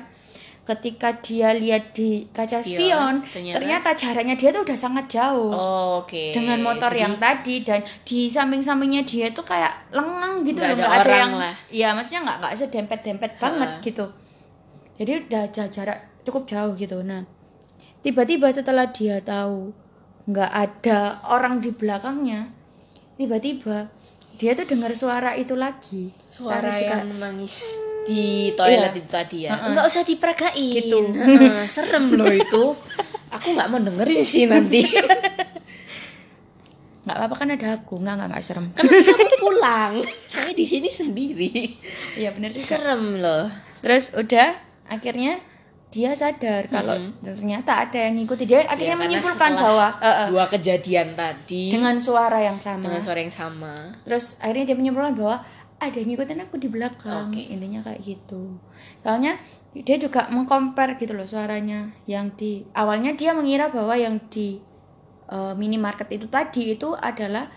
[0.63, 5.51] ketika dia lihat di kaca Spion, spion, ternyata- ternyata, jaraknya dia tuh udah sangat jauh
[5.51, 6.31] Oh, Oke.
[6.31, 10.75] dengan motor Jadi, yang tadi dan di samping-sampingnya dia tuh kayak lengang gitu Nggak loh
[10.75, 11.53] ada nggak ada orang yang lah.
[11.69, 13.83] ya maksudnya nggak nggak sedempet-dempet banget Heeh.
[13.85, 14.05] gitu
[14.95, 17.23] jadi udah ja- jarak cukup jauh gitu nah
[17.99, 19.71] tiba-tiba setelah dia tahu
[20.23, 22.47] nggak ada orang di belakangnya
[23.13, 23.91] tiba-tiba
[24.33, 28.99] dia tuh dengar suara itu lagi suara suka- yang menangis di toilet Iya.
[28.99, 29.51] itu tadi ya.
[29.53, 29.67] Heeh.
[29.71, 30.75] Enggak usah diperagain.
[30.75, 30.99] Gitu.
[31.15, 32.75] Heeh, serem loh itu.
[33.31, 34.83] Aku nggak mau dengerin sih nanti.
[37.03, 39.93] nggak apa-apa kan ada aku nggak nggak nggak serem kan kamu pulang.
[40.25, 41.51] Saya di sini sendiri.
[42.15, 43.47] iya bener juga Serem loh.
[43.79, 44.55] terus udah
[44.85, 45.39] akhirnya
[45.93, 50.27] dia sadar kalau ternyata ada yang ngikuti dia Ya, akhirnya karena menyimpulkan bahwa eh, eh,
[50.33, 52.89] dua kejadian tadi dengan suara yang sama.
[52.89, 53.73] dengan suara yang sama.
[54.01, 55.45] terus akhirnya dia menyimpulkan bahwa
[55.77, 57.43] ada yang ngikutin aku di belakang Oke.
[57.45, 58.57] intinya kayak gitu.
[59.03, 59.37] Soalnya
[59.75, 64.57] dia juga mengcompare gitu loh suaranya yang di awalnya dia mengira bahwa yang di
[65.29, 67.51] eh, minimarket itu tadi itu adalah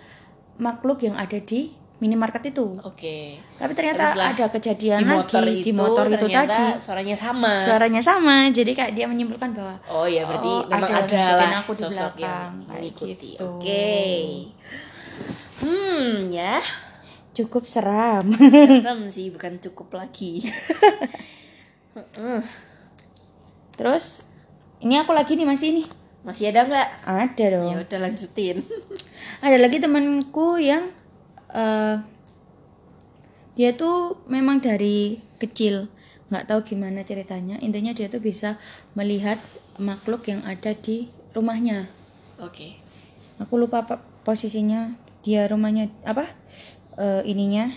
[0.61, 3.41] makhluk yang ada di minimarket itu Oke.
[3.57, 7.53] tapi Tapi ternyata ada kejadian Di motor lagi itu, di motor itu tadi suaranya sama.
[7.59, 11.51] suaranya sama jadi kayak dia menyimpulkan bahwa Oh ya berarti Oh, memang ada ada, lah
[11.59, 13.29] aku di sosok belakang, yang kayak mengikuti.
[13.33, 13.49] gitu.
[13.49, 13.97] Oke.
[15.59, 16.61] Hmm ya
[17.33, 20.45] cukup seram serem sih bukan cukup lagi.
[23.73, 24.25] Terus
[24.79, 25.87] ini aku lagi nih masih nih
[26.23, 26.89] Masih ada nggak?
[27.07, 28.57] ada dong Ya udah lanjutin.
[29.39, 30.91] ada lagi temanku yang
[31.53, 31.97] eh,
[33.57, 35.89] dia tuh memang dari kecil
[36.27, 37.57] nggak tahu gimana ceritanya.
[37.63, 38.59] Intinya dia tuh bisa
[38.99, 39.39] melihat
[39.79, 41.87] makhluk yang ada di rumahnya.
[42.43, 42.83] Oke.
[43.37, 44.97] aku lupa apa posisinya.
[45.23, 46.29] Dia rumahnya apa?
[46.97, 47.69] Eh, ininya.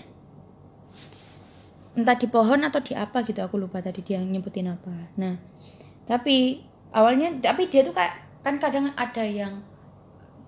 [1.94, 5.14] Entah di pohon atau di apa gitu aku lupa tadi dia nyebutin apa.
[5.20, 5.36] Nah
[6.08, 6.64] tapi
[6.96, 9.62] awalnya tapi dia tuh kayak kan kadang ada yang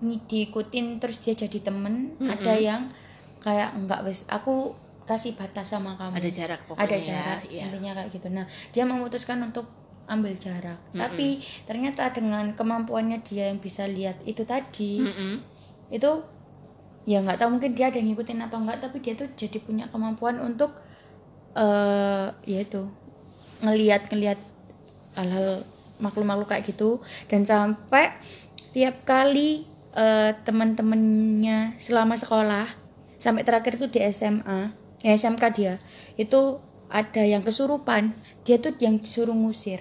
[0.02, 2.16] diikutin terus dia jadi temen.
[2.18, 2.82] Ada yang
[3.42, 6.86] kayak enggak wes aku kasih batas sama kamu Ada jarak pokoknya.
[6.86, 7.66] ada jarak ya.
[7.66, 9.66] intinya kayak gitu nah dia memutuskan untuk
[10.06, 15.42] ambil jarak tapi ternyata dengan kemampuannya dia yang bisa lihat itu tadi Mm-mm.
[15.90, 16.10] itu
[17.02, 19.90] ya nggak tahu mungkin dia ada yang ngikutin atau enggak tapi dia tuh jadi punya
[19.90, 20.70] kemampuan untuk
[21.52, 22.86] eh ya itu
[23.60, 24.38] ngelihat ngelihat
[25.14, 25.62] hal-hal
[25.98, 28.10] makhluk-makhluk kayak gitu dan sampai
[28.72, 32.66] tiap kali eh, teman-temannya selama sekolah
[33.22, 34.74] sampai terakhir itu di SMA
[35.06, 35.74] ya SMK dia
[36.18, 36.58] itu
[36.90, 39.78] ada yang kesurupan dia tuh yang disuruh ngusir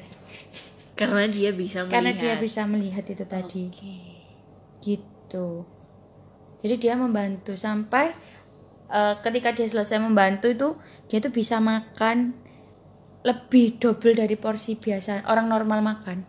[0.94, 1.94] Karena dia bisa melihat.
[1.98, 3.98] karena dia bisa melihat itu tadi Oke.
[4.86, 5.66] gitu
[6.62, 8.14] jadi dia membantu sampai
[8.86, 10.78] eh, ketika dia selesai membantu itu
[11.10, 12.38] dia tuh bisa makan
[13.26, 16.22] lebih double dari porsi biasa orang normal makan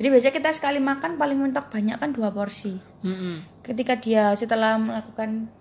[0.00, 3.60] jadi biasanya kita sekali makan paling mentok banyak kan dua porsi Mm-mm.
[3.60, 5.52] ketika dia setelah melakukan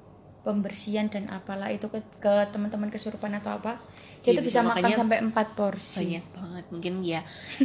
[0.47, 3.83] pembersihan dan apalah itu ke, ke teman-teman kesurupan atau apa
[4.23, 6.03] dia Iya, tuh bisa bisa makan sampai empat porsi.
[6.03, 7.21] Banyak banget mungkin ya.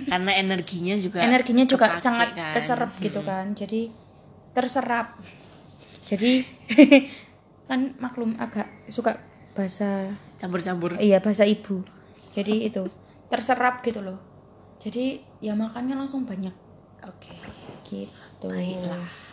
[0.06, 2.52] Karena energinya juga energinya juga kepake sangat kan.
[2.54, 3.46] keserap gitu kan.
[3.54, 3.80] Jadi
[4.54, 5.18] terserap.
[6.10, 6.44] Jadi
[7.70, 9.18] kan maklum agak suka
[9.58, 10.98] bahasa Campur-campur.
[11.02, 11.82] iya bahasa ibu.
[12.34, 12.86] Jadi itu
[13.26, 14.18] terserap gitu loh.
[14.78, 16.54] Jadi ya makannya langsung banyak.
[17.06, 17.34] Oke.
[17.86, 18.46] gitu.
[18.46, 19.31] Baiklah.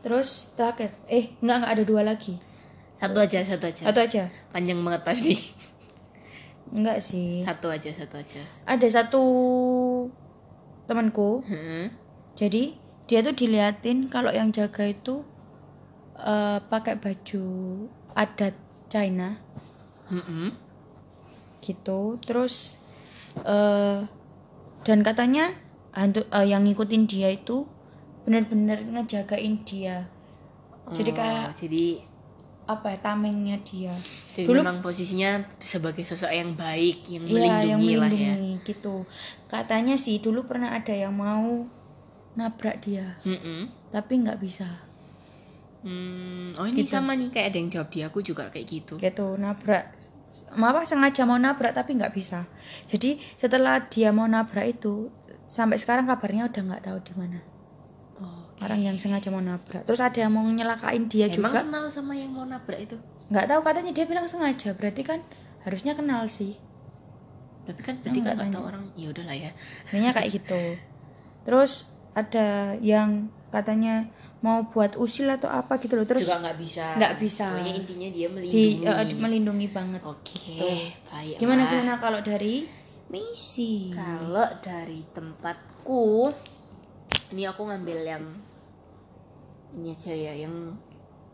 [0.00, 2.40] Terus terakhir eh nggak nggak ada dua lagi
[2.94, 3.82] Satu aja, satu aja.
[3.82, 5.34] satu aja Panjang banget pasti.
[6.70, 8.42] enggak sih Satu aja, satu aja.
[8.64, 9.22] ada satu
[10.84, 11.88] temanku Hmm.
[12.34, 15.22] jadi dia tuh diliatin kalau yang jaga itu
[16.16, 17.44] eh, pakai baju
[18.12, 18.54] adat
[18.86, 19.38] China
[20.08, 20.50] Mm-mm.
[21.60, 22.78] gitu terus
[23.40, 24.02] eh
[24.82, 25.54] dan katanya
[25.92, 27.66] hantu eh, yang ngikutin dia itu
[28.22, 30.06] bener-bener ngejagain dia
[30.90, 31.84] jadi Oh, kayak jadi
[32.66, 33.94] apa ya tamengnya dia
[34.30, 38.34] jadi Dulu- memang posisinya sebagai sosok yang baik yang Iya, melindungi yang lah ya.
[38.34, 38.96] melindungi gitu
[39.46, 41.66] katanya sih dulu pernah ada yang mau
[42.32, 43.70] nabrak dia Mm-mm.
[43.88, 44.68] tapi nggak bisa
[45.80, 46.92] Hmm, oh ini Gitu.
[46.92, 48.94] sama nih kayak ada yang jawab di aku juga kayak gitu.
[48.96, 49.96] gitu nabrak
[50.52, 52.44] apa sengaja mau nabrak tapi nggak bisa
[52.84, 55.08] jadi setelah dia mau nabrak itu
[55.46, 57.40] sampai sekarang kabarnya udah nggak tahu di mana
[58.60, 62.12] orang yang sengaja mau nabrak terus ada yang mau nyelakain dia Emang juga kenal sama
[62.14, 62.96] yang mau nabrak itu?
[63.30, 65.20] nggak tahu katanya dia bilang sengaja berarti kan
[65.62, 66.56] harusnya kenal sih
[67.64, 69.50] tapi kan berarti kan nggak tahu orang ya udahlah ya
[69.86, 70.62] Kayaknya kayak gitu.
[71.40, 71.72] Terus
[72.12, 76.08] ada yang katanya mau buat usil atau apa gitu loh.
[76.08, 77.46] Terus juga nggak bisa nggak bisa.
[77.52, 80.00] pokoknya intinya dia di melindungi eh, melindungi banget.
[80.02, 80.84] oke Tuh.
[81.12, 82.64] baik Gimana gimana kalau dari
[83.06, 83.92] misi?
[83.94, 86.32] kalau dari tempatku
[87.30, 88.24] ini aku ngambil yang
[89.76, 90.76] ini aja ya yang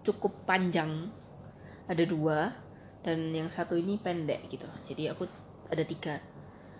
[0.02, 1.10] cukup panjang.
[1.86, 2.50] Ada dua
[3.06, 4.66] dan yang satu ini pendek gitu.
[4.86, 5.24] Jadi aku
[5.70, 6.18] ada tiga.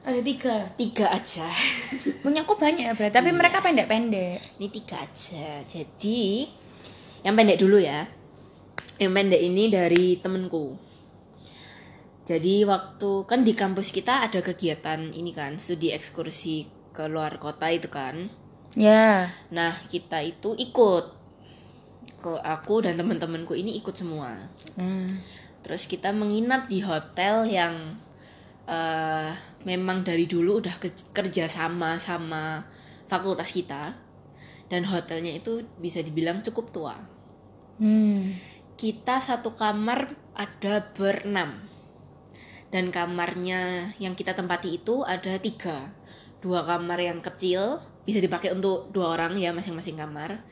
[0.07, 0.57] Ada tiga.
[0.79, 1.51] tiga aja.
[2.23, 3.39] Punya aku banyak ya berarti, tapi Iya.
[3.39, 4.39] mereka pendek-pendek.
[4.59, 5.63] ini tiga aja.
[5.67, 6.47] Jadi
[7.27, 8.07] yang pendek dulu ya.
[8.99, 10.79] Yang pendek ini dari temenku.
[12.27, 17.71] Jadi waktu kan di kampus kita ada kegiatan ini kan studi ekskursi ke luar kota
[17.71, 18.27] itu kan.
[18.77, 19.33] Ya.
[19.49, 21.16] nah kita itu ikut
[22.17, 24.35] ke aku dan teman-temanku ini ikut semua.
[24.79, 25.11] Nah,
[25.61, 27.99] terus kita menginap di hotel yang
[28.67, 29.31] eh,
[29.63, 32.67] memang dari dulu udah ke- kerja sama sama
[33.07, 33.95] fakultas kita.
[34.67, 36.97] Dan hotelnya itu bisa dibilang cukup tua.
[37.77, 38.25] Hmm.
[38.77, 41.65] kita satu kamar ada berenam.
[42.69, 45.95] Dan kamarnya yang kita tempati itu ada tiga.
[46.45, 50.45] Dua kamar yang kecil bisa dipakai untuk dua orang ya masing-masing kamar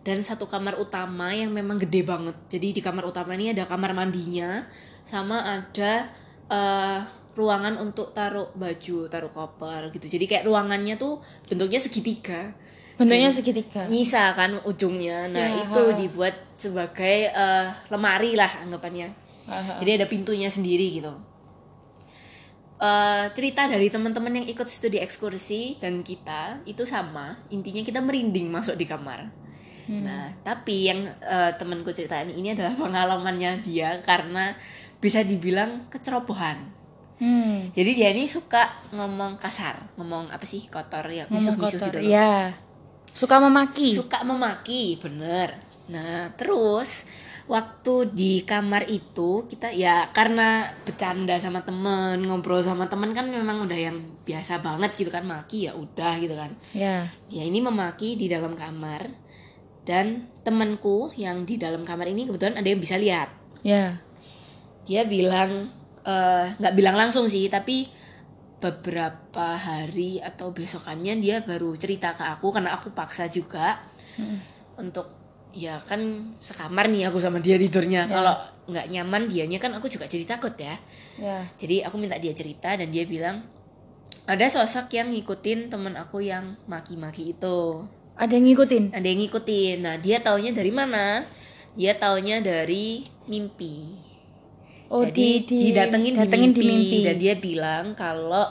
[0.00, 2.36] dan satu kamar utama yang memang gede banget.
[2.48, 4.64] Jadi di kamar utama ini ada kamar mandinya
[5.04, 6.08] sama ada
[6.48, 6.98] eh,
[7.36, 10.08] ruangan untuk taruh baju taruh koper gitu.
[10.08, 12.56] Jadi kayak ruangannya tuh bentuknya segitiga.
[12.96, 13.88] Bentuknya segitiga.
[13.88, 15.28] nyisa kan ujungnya.
[15.28, 15.96] Nah Ya, itu ha.
[15.96, 19.32] dibuat sebagai eh, lemari lah anggapannya.
[19.50, 19.82] Aha.
[19.82, 21.10] jadi ada pintunya sendiri gitu.
[22.80, 27.36] Eh, cerita dari teman-teman yang ikut studi ekskursi dan kita itu sama.
[27.52, 29.28] Intinya kita merinding masuk di kamar
[29.90, 30.06] Hmm.
[30.06, 34.54] nah tapi yang eh, temanku ceritain ini adalah pengalamannya dia karena
[34.96, 36.78] bisa dibilang kecerobohan
[37.18, 37.68] Hmm.
[37.74, 41.92] jadi dia ini suka ngomong kasar ngomong apa sih kotor ya misuh-misuh kotor.
[41.92, 42.56] gitu loh Ya.
[43.04, 43.92] Suka memaki.
[43.92, 45.52] suka memaki bener
[45.84, 47.04] nah terus
[47.44, 53.66] waktu di kamar itu kita ya karena bercanda sama temen ngobrol sama temen kan memang
[53.66, 57.04] udah yang biasa banget gitu kan maki ya udah gitu kan Ya.
[57.26, 59.10] ya ini memaki di dalam kamar
[59.90, 60.06] dan
[60.40, 63.98] temenku yang di dalam kamar ini kebetulan ada yang bisa lihat Ya.
[64.86, 67.90] dia bilang eh, nggak bilang langsung sih tapi
[68.60, 74.36] beberapa hari atau besokannya dia baru cerita ke aku karena aku paksa juga Hmm.
[74.76, 75.06] untuk
[75.50, 75.98] ya kan
[76.38, 78.10] sekamar nih aku sama dia tidurnya Ya.
[78.10, 78.34] kalau
[78.66, 80.76] nggak nyaman dianya kan aku juga jadi takut ya
[81.16, 81.46] Ya.
[81.56, 83.42] jadi aku minta dia cerita dan dia bilang
[84.26, 87.86] ada sosok yang ngikutin temen aku yang maki-maki itu
[88.20, 88.84] Ada yang ngikutin.
[88.92, 89.76] ada yang ngikutin.
[89.80, 91.24] Nah dia taunya dari mana?
[91.72, 93.96] Dia taunya dari mimpi.
[94.92, 96.98] Oh, jadi di, di, didatengin, datengin di, mimpi.
[97.06, 98.44] dan dia bilang kalau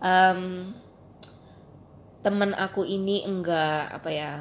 [0.00, 0.72] em,
[2.24, 4.32] temen aku ini enggak apa ya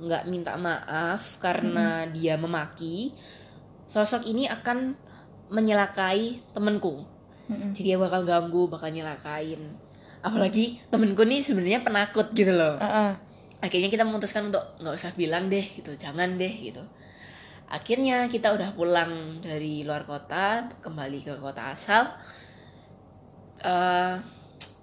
[0.00, 3.14] enggak minta maaf karena dia memaki.
[3.86, 4.98] Sosok ini akan
[5.54, 7.06] menyelakai temenku.
[7.46, 7.70] Mm-mm.
[7.78, 9.62] jadi dia bakal ganggu bakal nyelakain.
[10.18, 12.82] Apalagi temenku nih sebenarnya penakut gitu loh.
[12.82, 13.10] Ah, ah.
[13.60, 16.82] Akhirnya kita memutuskan untuk nggak usah bilang deh gitu jangan deh gitu.
[17.66, 22.14] Akhirnya kita udah pulang dari luar kota kembali ke kota asal.
[23.60, 24.14] Eh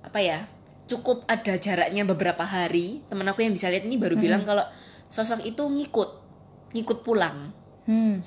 [0.04, 0.44] apa ya
[0.90, 3.02] cukup ada jaraknya beberapa hari.
[3.08, 4.68] Temen aku yang bisa lihat ini baru bilang kalau
[5.08, 6.10] sosok itu ngikut
[6.76, 7.56] ngikut pulang.
[7.88, 8.20] Hmm.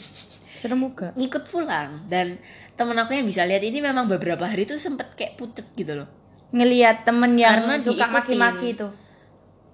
[0.56, 1.12] Serem juga.
[1.12, 2.09] ngikut pulang.
[2.09, 2.40] Dan
[2.80, 6.09] temen aku yang bisa lihat ini memang beberapa hari tuh sempet kayak pucet gitu loh.
[6.56, 8.88] Ngelihat temen yang Karena suka maki-maki itu.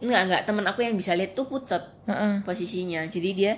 [0.03, 2.43] Enggak, enggak, temen aku yang bisa lihat tuh pucet Heeh.
[2.43, 3.07] posisinya.
[3.07, 3.55] Jadi dia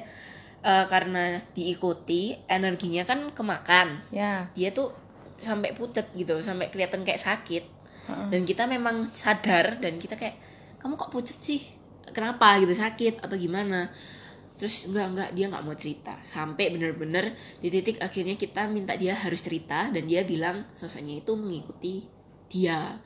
[0.61, 4.05] eh, karena diikuti energinya kan kemakan.
[4.13, 4.53] Ya.
[4.53, 4.93] Dia tuh
[5.41, 7.65] sampai pucet gitu, sampai kelihatan kayak sakit.
[8.13, 8.29] Heeh.
[8.29, 10.37] Dan kita memang sadar dan kita kayak
[10.77, 11.65] kamu kok pucet sih?
[12.13, 13.89] Kenapa gitu sakit atau gimana?
[14.61, 19.17] Terus enggak enggak dia nggak mau cerita sampai bener-bener di titik akhirnya kita minta dia
[19.19, 22.07] harus cerita dan dia bilang sosoknya itu mengikuti
[22.47, 23.03] dia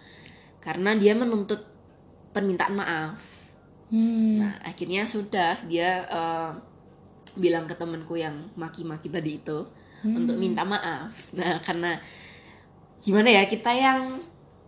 [0.61, 1.78] karena dia menuntut
[2.31, 3.19] permintaan maaf.
[3.89, 4.41] Hmm.
[4.41, 6.51] Nah, akhirnya sudah dia eh,
[7.35, 9.59] bilang ke temanku yang maki-maki tadi itu
[9.99, 10.15] Hmm.
[10.15, 11.11] untuk minta maaf.
[11.35, 11.99] Nah, karena
[13.03, 14.15] gimana ya kita yang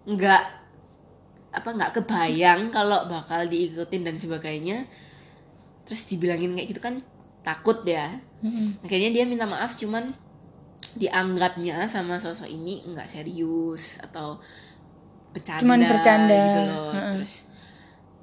[0.02, 0.42] nggak
[1.50, 4.82] apa nggak kebayang kalau bakal diikutin dan sebagainya,
[5.86, 6.98] terus dibilangin kayak gitu kan
[7.42, 8.10] takut ya.
[8.42, 8.82] Mm-mm.
[8.82, 10.14] Akhirnya dia minta maaf cuman
[10.94, 14.42] dianggapnya sama sosok ini nggak serius atau
[15.30, 16.34] bercanda, Cuman bercanda.
[16.34, 16.90] gitu loh.
[16.90, 17.12] Heeh.
[17.22, 17.34] Terus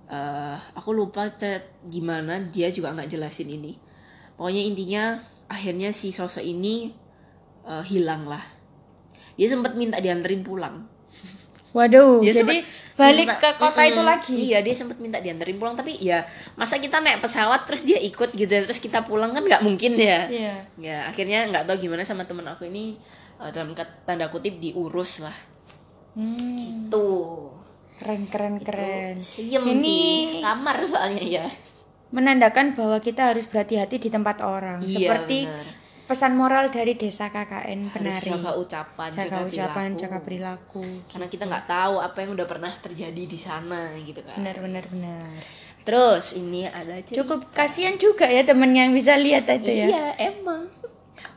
[0.08, 1.28] eh, aku lupa
[1.84, 3.76] gimana dia juga nggak jelasin ini.
[4.36, 5.04] Pokoknya intinya
[5.48, 6.92] akhirnya si sosok ini
[7.64, 8.44] eh, hilang lah.
[9.38, 10.88] Dia sempat minta dianterin pulang.
[11.76, 12.66] Waduh, Dia jadi
[12.98, 14.34] balik minta- ke kota itu lagi.
[14.50, 16.26] iya dia sempat minta dianterin pulang tapi ya
[16.58, 19.94] masa kita naik pesawat terus dia ikut gitu ya, terus kita pulang kan nggak mungkin
[19.94, 20.26] ya?
[20.26, 20.56] Iya.
[20.82, 22.98] ya akhirnya nggak tahu gimana sama temen aku ini
[23.38, 25.36] eh, dalam tanda kutip diurus lah.
[26.18, 27.54] Hmm, tuh
[27.98, 29.16] keren keren keren.
[29.18, 31.48] Siem Ini- sih kamar soalnya ya
[32.08, 34.80] Menandakan bahwa kita harus berhati-hati di tempat orang.
[34.80, 35.66] Iya, Seperti benar.
[36.08, 38.32] pesan moral dari desa KKN Penari.
[38.32, 40.00] jaga ucapan Jaga ucapan, perilaku.
[40.00, 40.84] jaga perilaku.
[41.06, 44.84] karena kita nggak tahu apa yang udah pernah terjadi di sana gitu kan Benar benar
[44.88, 45.28] benar.
[45.84, 49.86] terus ini ada cerita Cukup kasihan juga ya temen yang bisa lihat itu ya.
[49.86, 50.72] iya emang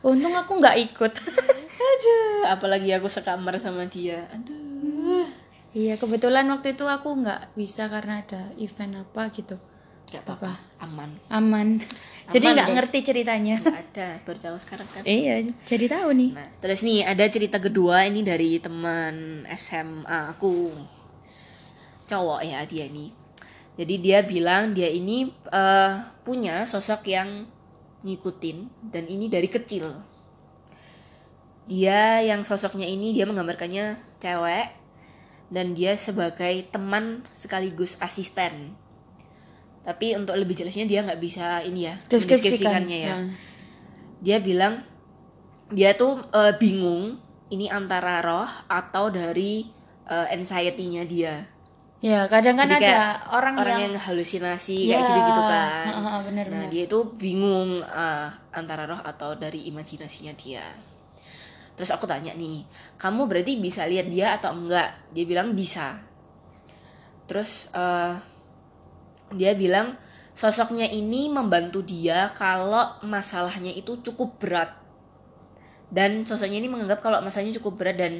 [0.01, 1.13] Untung aku nggak ikut.
[1.83, 5.27] aduh apalagi aku sekamar sama dia aduh
[5.71, 9.57] iya kebetulan waktu itu aku nggak bisa karena ada event apa gitu.
[10.11, 11.79] nggak apa-apa aman Aman.
[12.31, 13.55] Jadi nggak ngerti ceritanya.
[13.59, 16.31] Nggak ada baru tahu sekarang kan iya, jadi tahu nih.
[16.35, 20.71] Nah, terus nih ada cerita kedua ini dari teman SMA aku.
[22.07, 23.11] Cowok ya dia nih.
[23.79, 25.93] Jadi dia bilang dia ini eh,
[26.27, 27.47] punya sosok yang
[28.03, 29.87] ngikutin dan ini dari kecil.
[31.71, 34.80] Dia yang sosoknya ini dia menggambarkannya cewek
[35.51, 38.71] dan dia sebagai teman sekaligus asisten.
[39.83, 42.85] Tapi untuk lebih jelasnya dia nggak bisa ini ya Deskripsikan.
[42.87, 43.29] mendeskripsikannya ya Nah.
[44.21, 44.85] dia bilang
[45.67, 47.17] dia tuh eh, bingung
[47.49, 49.65] ini antara roh atau dari
[50.05, 51.35] eh, anxiety-nya dia.
[52.01, 55.85] Ya, kadang kan Jadi ada orang, Orang yang, yang, halusinasi Ya, kayak gitu-gitu kan.
[55.85, 60.65] ha-ha, benar, nah, dia itu bingung eh, antara roh atau dari imajinasinya dia.
[61.81, 62.61] Terus aku tanya nih,
[63.01, 64.93] kamu berarti bisa lihat dia atau enggak?
[65.17, 65.97] Dia bilang bisa.
[67.25, 68.13] Terus eh,
[69.33, 69.97] dia bilang
[70.37, 74.71] sosoknya ini membantu dia kalau masalahnya itu cukup berat
[75.91, 78.13] dan sosoknya ini menganggap kalau masalahnya cukup berat dan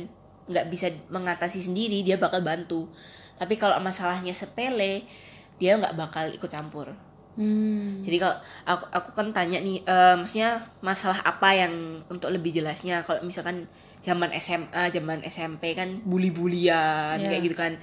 [0.52, 2.92] nggak bisa mengatasi sendiri dia bakal bantu
[3.40, 5.08] tapi kalau masalahnya sepele
[5.56, 6.92] dia nggak bakal ikut campur
[7.32, 8.04] Hmm.
[8.04, 11.74] jadi kalau aku, aku kan tanya nih eh, maksudnya masalah apa yang
[12.06, 17.28] untuk lebih jelasnya kalau misalkan zaman SMA zaman SMP kan bully-bulian Iya.
[17.28, 17.74] kayak gitu kan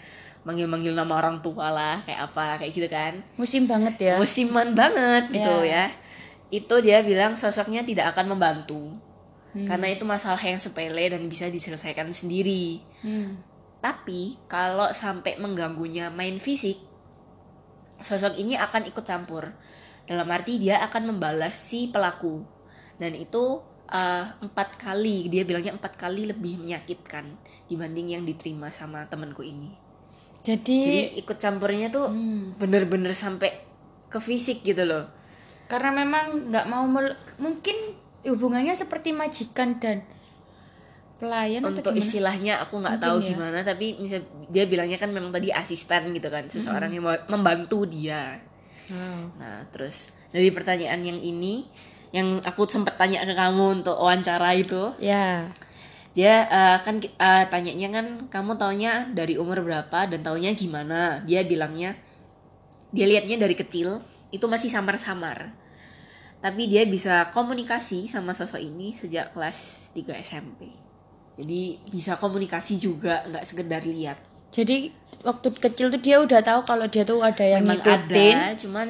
[0.42, 4.14] manggil-manggil nama orang tua lah kayak apa kayak gitu kan musim banget ya.
[4.16, 5.86] musiman banget gitu Ya.
[5.88, 5.96] ya
[6.50, 8.96] itu dia bilang sosoknya tidak akan membantu
[9.48, 9.64] Hmm.
[9.64, 13.40] karena itu masalah yang sepele dan bisa diselesaikan sendiri Hmm.
[13.78, 16.76] tapi kalau sampai mengganggunya main fisik
[18.02, 19.50] sosok ini akan ikut campur.
[20.08, 22.42] Dalam arti dia akan membalas si pelaku.
[22.98, 27.28] Dan itu eh, empat kali dia bilangnya empat kali lebih menyakitkan
[27.68, 29.70] dibanding yang diterima sama temanku ini.
[30.42, 33.52] Jadi, jadi ikut campurnya tuh hmm, bener-bener sampai
[34.08, 35.04] ke fisik gitu loh.
[35.68, 37.76] Karena memang nggak mau mel- mungkin
[38.24, 40.00] hubungannya seperti majikan dan
[41.18, 43.34] pelayan untuk istilahnya aku nggak tahu ya.
[43.34, 47.82] gimana tapi misal dia bilangnya kan memang tadi asisten gitu kan seseorang yang mau- membantu
[47.84, 48.38] dia
[48.88, 49.36] Wow.
[49.36, 51.68] nah terus dari pertanyaan yang ini
[52.08, 55.52] yang aku sempat tanya ke kamu untuk wawancara itu Ya.
[56.16, 61.44] dia eh, kan eh, tanyanya kan kamu taunya dari umur berapa dan taunya gimana dia
[61.44, 61.92] bilangnya
[62.88, 64.00] dia lihatnya dari kecil
[64.30, 65.52] itu masih samar-samar
[66.38, 70.72] tapi dia bisa komunikasi sama sosok ini sejak kelas 3 SMP
[71.38, 76.84] jadi bisa komunikasi juga nggak sekedar lihat Jadi waktu kecil tuh dia udah tahu kalau
[76.84, 78.36] dia tuh ada yang memang ngikutin.
[78.36, 78.88] ada cuman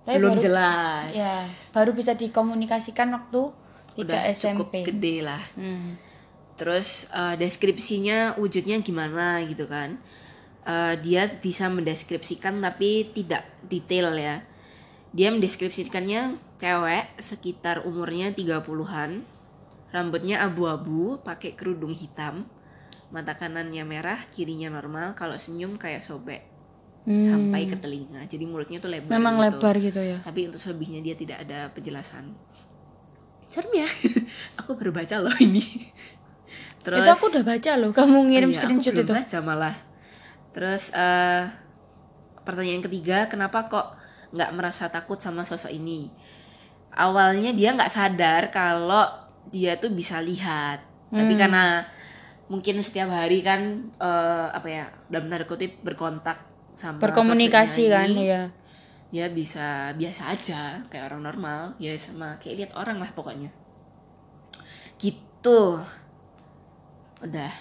[0.00, 1.34] Tapi belum baru- jelas Ya,
[1.70, 3.40] baru bisa dikomunikasikan waktu
[3.92, 4.74] 3 udah cukup SMP.
[4.86, 5.98] gede lah Hmm.
[6.54, 9.98] terus eh, deskripsinya wujudnya gimana gitu kan
[10.62, 14.44] Eh, dia bisa mendeskripsikan tapi tidak detail ya
[15.10, 16.20] dia mendeskripsikannya
[16.56, 19.24] cewek sekitar umurnya 30-an
[19.94, 22.46] rambutnya abu-abu pakai kerudung hitam.
[23.10, 25.14] Mata kanannya merah kirinya normal.
[25.18, 26.42] Kalau senyum kayak sobek.
[27.00, 27.24] Hmm.
[27.48, 28.28] sampai ke telinga.
[28.28, 29.44] Jadi mulutnya tuh lebar Memang gitu.
[29.56, 30.20] lebar gitu ya.
[30.20, 32.36] tapi untuk selebihnya dia tidak ada penjelasan.
[33.48, 33.88] Serem ya?
[34.60, 35.64] Aku baru baca loh ini.
[36.80, 39.12] Terus itu aku udah baca loh, kamu ngirim Oh iya, screenshot aku belum itu.
[39.20, 39.76] baca malah.
[40.56, 41.42] Terus eh,
[42.40, 43.86] pertanyaan ketiga kenapa kok
[44.32, 46.08] nggak merasa takut sama sosok ini?
[46.96, 49.04] Awalnya dia nggak sadar kalau
[49.50, 50.82] dia tuh bisa lihat.
[51.10, 51.40] Tapi Hmm.
[51.42, 51.64] karena
[52.50, 56.38] mungkin setiap hari kan eh, apa ya dalam tanda kutip berkontak
[56.74, 58.42] sama Berkomunikasi kan ini, ya.
[59.10, 63.50] ya bisa biasa aja kayak orang normal ya sama kayak lihat orang lah pokoknya.
[64.98, 65.60] Gitu.
[67.20, 67.52] Udah.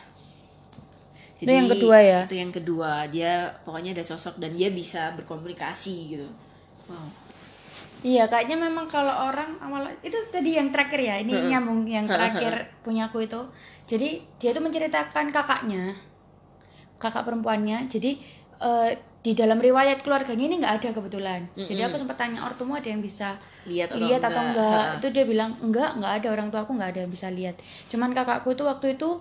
[1.39, 2.19] Itu yang kedua ya?
[2.27, 2.91] itu yang kedua.
[3.07, 6.29] Dia pokoknya ada sosok dan dia bisa berkomunikasi gitu.
[6.89, 7.28] Wow
[7.99, 12.71] Iya, kayaknya memang kalau orang awal itu tadi yang terakhir ya, ini nyambung yang terakhir
[12.79, 13.41] punya aku itu.
[13.83, 15.99] Jadi dia tuh menceritakan kakaknya,
[16.95, 17.91] kakak perempuannya.
[17.91, 18.15] Jadi
[18.63, 21.41] eh, di dalam riwayat keluarganya ini nggak ada kebetulan.
[21.59, 23.35] Jadi aku sempat tanya ortumu ada yang bisa
[23.67, 24.63] Lihat atau lihat atau enggak?
[24.63, 24.99] enggak?
[25.03, 27.59] Itu dia bilang enggak, enggak ada orang tua aku nggak ada yang bisa lihat.
[27.91, 29.19] Cuman kakakku itu waktu itu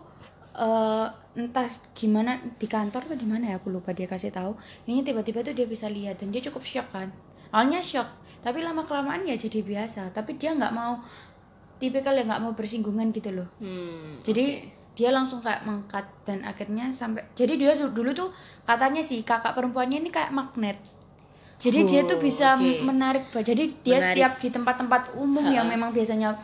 [0.54, 1.66] eh, entah
[1.98, 4.54] gimana di kantor atau di mana ya aku lupa dia kasih tahu.
[4.86, 7.10] Ini tiba-tiba tuh dia bisa lihat dan dia cukup shock kan.
[7.50, 8.06] Awalnya shock,
[8.39, 10.11] tapi lama kelamaan ya jadi biasa.
[10.11, 10.99] Tapi dia nggak mau
[11.76, 13.49] tipikal yang nggak mau bersinggungan gitu loh.
[13.59, 14.61] Hmm, Jadi
[14.93, 18.28] dia langsung kayak mengkat dan akhirnya sampai jadi dia du- dulu tuh
[18.64, 20.78] katanya sih kakak perempuannya ini kayak magnet.
[21.59, 22.82] Jadi dia tuh Oh, bisa oke.
[22.82, 24.07] menarik jadi dia Menarik.
[24.09, 26.39] setiap di tempat-tempat umum yang memang biasanya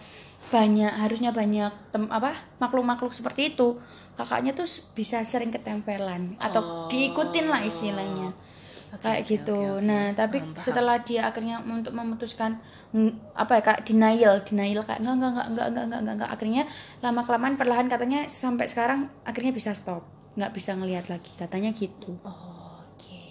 [0.44, 3.78] banyak harusnya banyak tem, apa makhluk-makhluk seperti itu
[4.12, 8.30] kakaknya tuh bisa sering ketempelan atau diikutin lah istilahnya
[9.02, 12.58] kayak gitu nah tapi setelah dia akhirnya untuk memutuskan
[13.34, 16.30] apa ya kayak denial denial kayak enggak enggak enggak enggak enggak enggak, enggak, enggak.
[16.30, 16.62] akhirnya
[17.02, 20.06] lama kelamaan perlahan katanya sampai sekarang akhirnya bisa stop
[20.38, 23.22] nggak bisa ngelihat lagi katanya gitu Oke.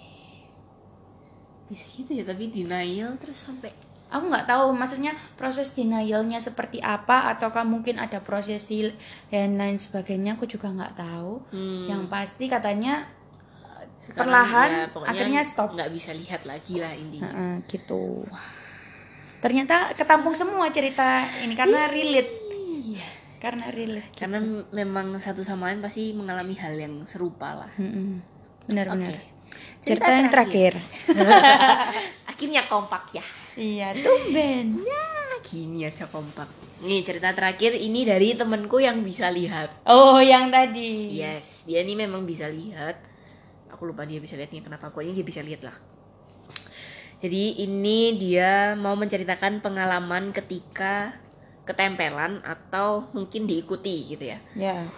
[1.68, 3.72] Bisa gitu ya, tapi denial terus sampai
[4.12, 8.92] aku nggak tahu maksudnya proses denialnya seperti apa ataukah mungkin ada prosesi
[9.26, 11.88] dan lain sebagainya aku juga nggak tahu Hmm.
[11.90, 13.08] yang pasti katanya
[14.04, 17.32] sekarang perlahan ya, akhirnya stop nggak bisa lihat lagi lah intinya.
[17.32, 18.28] Heeh, gitu
[19.40, 22.32] ternyata ketampung semua cerita ini karena relate
[23.36, 27.72] karena relate Karena m- memang satu sama lain pasti mengalami hal yang serupa lah.
[28.64, 29.20] Benar-benar Oke.
[29.84, 30.72] cerita yang terakhir
[32.30, 33.24] Akhirnya kompak ya.
[33.54, 36.48] iya tumben Ah, Gini aja kompak.
[36.80, 39.84] Nih cerita terakhir ini dari temenku yang bisa lihat.
[39.84, 42.96] oh yang tadi Yes, dia ini memang bisa lihat.
[43.84, 44.88] Aku lupa dia bisa lihatnya kenapa.
[44.88, 45.76] Pokoknya dia bisa lihat lah.
[47.20, 51.12] Jadi ini dia mau menceritakan pengalaman ketika
[51.68, 54.40] ketempelan atau mungkin diikuti gitu ya.
[54.56, 54.88] ya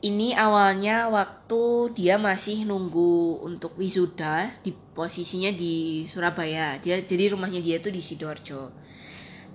[0.00, 6.80] Ini awalnya waktu dia masih nunggu untuk wisuda di posisinya di Surabaya.
[6.80, 8.72] Dia jadi rumahnya dia tuh di Sidoarjo.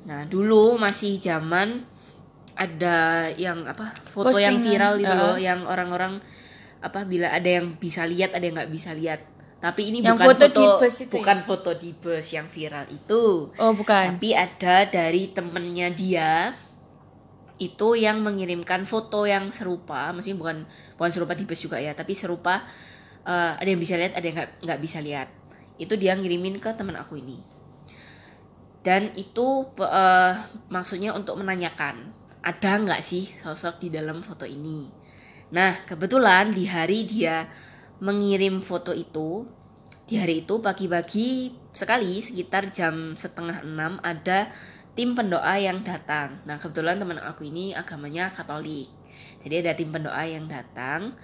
[0.05, 1.89] Nah, dulu masih zaman
[2.53, 3.97] ada yang apa?
[4.13, 5.25] foto yang Postingan, viral gitu uh-uh.
[5.25, 6.21] loh yang orang-orang
[6.79, 9.19] apa bila ada yang bisa lihat, ada yang nggak bisa lihat.
[9.59, 11.19] Tapi ini Yang bukan foto foto, di bus itu ya?
[11.19, 13.23] bukan foto di bus yang viral itu.
[13.51, 16.55] oh bukan Tapi ada dari temennya dia
[17.59, 20.57] itu yang mengirimkan foto yang serupa, maksudnya bukan
[20.95, 22.63] bukan serupa di bus juga ya, tapi serupa
[23.27, 25.27] eh, ada yang bisa lihat, ada yang nggak nggak bisa lihat.
[25.75, 27.43] Itu dia ngirimin ke teman aku ini.
[28.79, 29.47] Dan itu
[29.83, 30.33] eh,
[30.71, 34.87] maksudnya untuk menanyakan ada nggak sih sosok di dalam foto ini.
[35.49, 37.49] Nah kebetulan di hari dia
[37.97, 39.49] mengirim foto itu
[40.05, 44.49] di hari itu pagi-pagi sekali sekitar jam setengah enam ada
[44.93, 46.37] tim pendoa yang datang.
[46.45, 48.89] Nah kebetulan teman aku ini agamanya Katolik,
[49.41, 51.17] jadi ada tim pendoa yang datang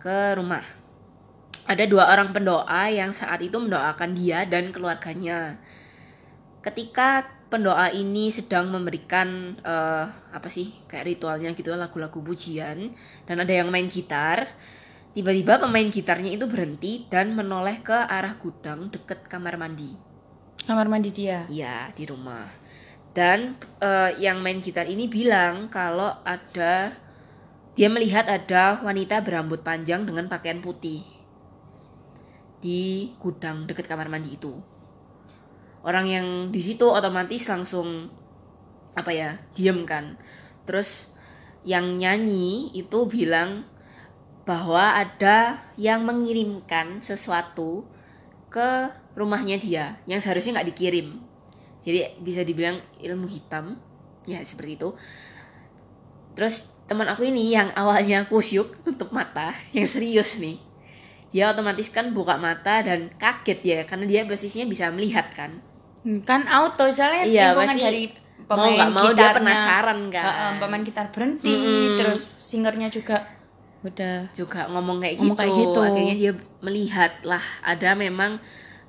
[0.00, 0.64] ke rumah.
[1.66, 5.58] Ada dua orang pendoa yang saat itu mendoakan dia dan keluarganya.
[6.62, 12.92] Ketika pendoa ini sedang memberikan eh, apa sih kayak ritualnya gitu lagu-lagu pujian.
[13.24, 14.50] Dan ada yang main gitar.
[15.16, 19.96] Tiba-tiba pemain gitarnya itu berhenti dan menoleh ke arah gudang deket kamar mandi.
[20.68, 21.48] Kamar mandi dia?
[21.48, 22.44] Iya di rumah.
[23.16, 26.92] Dan eh, yang main gitar ini bilang kalau ada
[27.76, 31.04] dia melihat ada wanita berambut panjang dengan pakaian putih
[32.60, 34.75] di gudang deket kamar mandi itu
[35.82, 38.08] orang yang di situ otomatis langsung
[38.96, 40.16] apa ya diem kan.
[40.64, 41.12] Terus
[41.66, 43.66] yang nyanyi itu bilang
[44.46, 47.82] bahwa ada yang mengirimkan sesuatu
[48.46, 51.18] ke rumahnya dia yang seharusnya nggak dikirim.
[51.82, 53.78] Jadi bisa dibilang ilmu hitam
[54.26, 54.90] ya seperti itu.
[56.36, 60.65] Terus teman aku ini yang awalnya kusyuk tutup mata yang serius nih
[61.36, 65.52] dia otomatis kan buka mata dan kaget ya karena dia posisinya bisa melihat kan
[66.04, 68.02] Hmm, kan auto soalnya Iya, lingkungan dari
[68.56, 70.24] mau pemain nggak mau dia penasaran kan.
[70.28, 71.96] Heeh, pemain gitar berhenti Mm-mm.
[71.98, 73.16] terus singernya juga
[73.86, 75.40] udah juga ngomong kayak Ngomong gitu.
[75.40, 75.78] kayak gitu.
[75.88, 76.32] Akhirnya dia
[76.66, 78.32] melihat lah ada memang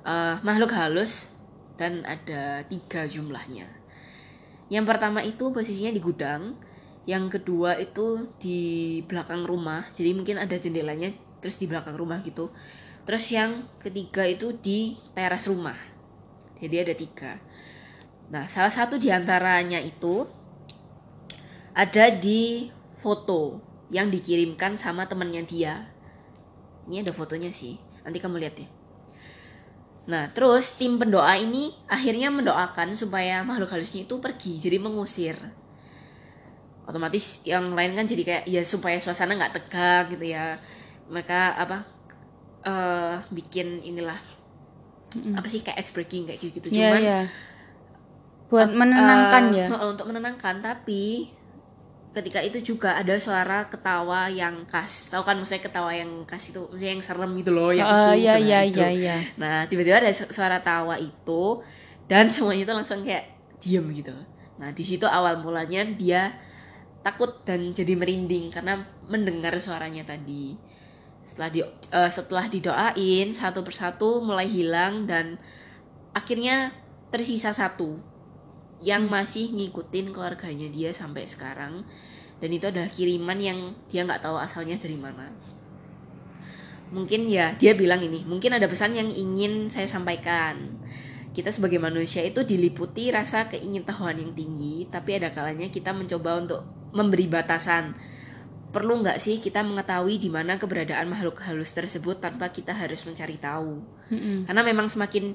[0.06, 1.12] eh, makhluk halus
[1.80, 3.66] dan ada tiga jumlahnya.
[4.74, 6.42] Yang pertama itu posisinya di gudang,
[7.08, 8.58] yang kedua itu di
[9.08, 12.50] belakang rumah, jadi mungkin ada jendelanya terus di belakang rumah gitu.
[13.08, 15.76] Terus yang ketiga itu di teras rumah.
[16.58, 17.32] Jadi ada tiga.
[18.28, 20.28] Nah, salah satu di antaranya itu
[21.72, 22.68] ada di
[23.00, 25.74] foto yang dikirimkan sama temennya dia.
[26.84, 27.80] Ini ada fotonya sih.
[28.04, 28.70] Nanti kamu lihat deh.
[30.08, 35.36] Nah, terus tim pendoa ini akhirnya mendoakan supaya makhluk halusnya itu pergi, jadi mengusir.
[36.88, 40.56] Otomatis yang lain kan jadi kayak ya supaya suasana nggak tegang gitu ya.
[41.14, 41.76] Mereka apa
[42.68, 44.18] eh bikin inilah
[45.38, 46.68] apa sih kayak ice breaking kayak gitu-gitu.
[46.72, 47.14] Iya, Cuman iya.
[48.48, 49.68] Buat menenangkan eh, ya.
[49.68, 51.32] heeh, untuk menenangkan, tapi
[52.16, 55.12] ketika itu juga ada suara ketawa yang khas.
[55.12, 58.14] Tahu kan maksudnya ketawa yang khas itu, maksudnya yang serem gitu loh, yang Ah, itu.
[58.22, 58.72] iya nah, iya itu.
[58.72, 59.14] iya iya.
[59.40, 61.42] Nah, tiba-tiba ada su- suara tawa itu
[62.10, 63.24] dan semuanya itu langsung kayak
[63.62, 64.14] diem gitu.
[64.58, 66.34] Nah, di situ awal mulanya dia
[67.06, 68.82] takut dan jadi merinding karena
[69.12, 70.58] mendengar suaranya tadi.
[71.38, 75.38] Setelah di eh, setelah didoain satu persatu mulai hilang dan
[76.10, 76.74] akhirnya
[77.14, 77.94] tersisa satu
[78.82, 81.86] yang masih ngikutin keluarganya dia sampai sekarang.
[82.42, 85.30] Dan itu adalah kiriman yang dia nggak tahu asalnya dari mana.
[86.90, 90.74] Mungkin ya dia bilang ini mungkin ada pesan yang ingin saya sampaikan.
[91.30, 96.66] Kita sebagai manusia itu diliputi rasa keingintahuan yang tinggi tapi ada kalanya kita mencoba untuk
[96.90, 97.94] memberi batasan
[98.68, 103.40] perlu nggak sih kita mengetahui di mana keberadaan makhluk halus tersebut tanpa kita harus mencari
[103.40, 103.80] tahu
[104.12, 104.44] Mm-mm.
[104.44, 105.32] karena memang semakin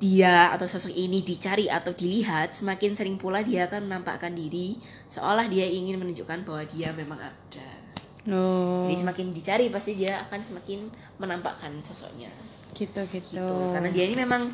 [0.00, 5.48] dia atau sosok ini dicari atau dilihat semakin sering pula dia akan menampakkan diri seolah
[5.48, 7.68] dia ingin menunjukkan bahwa dia memang ada
[8.28, 8.88] Loh.
[8.88, 10.88] jadi semakin dicari pasti dia akan semakin
[11.20, 12.32] menampakkan sosoknya
[12.72, 13.36] gitu gitu.
[13.36, 14.48] gitu karena dia ini memang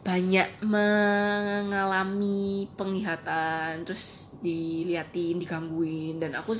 [0.00, 6.56] banyak mengalami penglihatan terus diliatin digangguin dan aku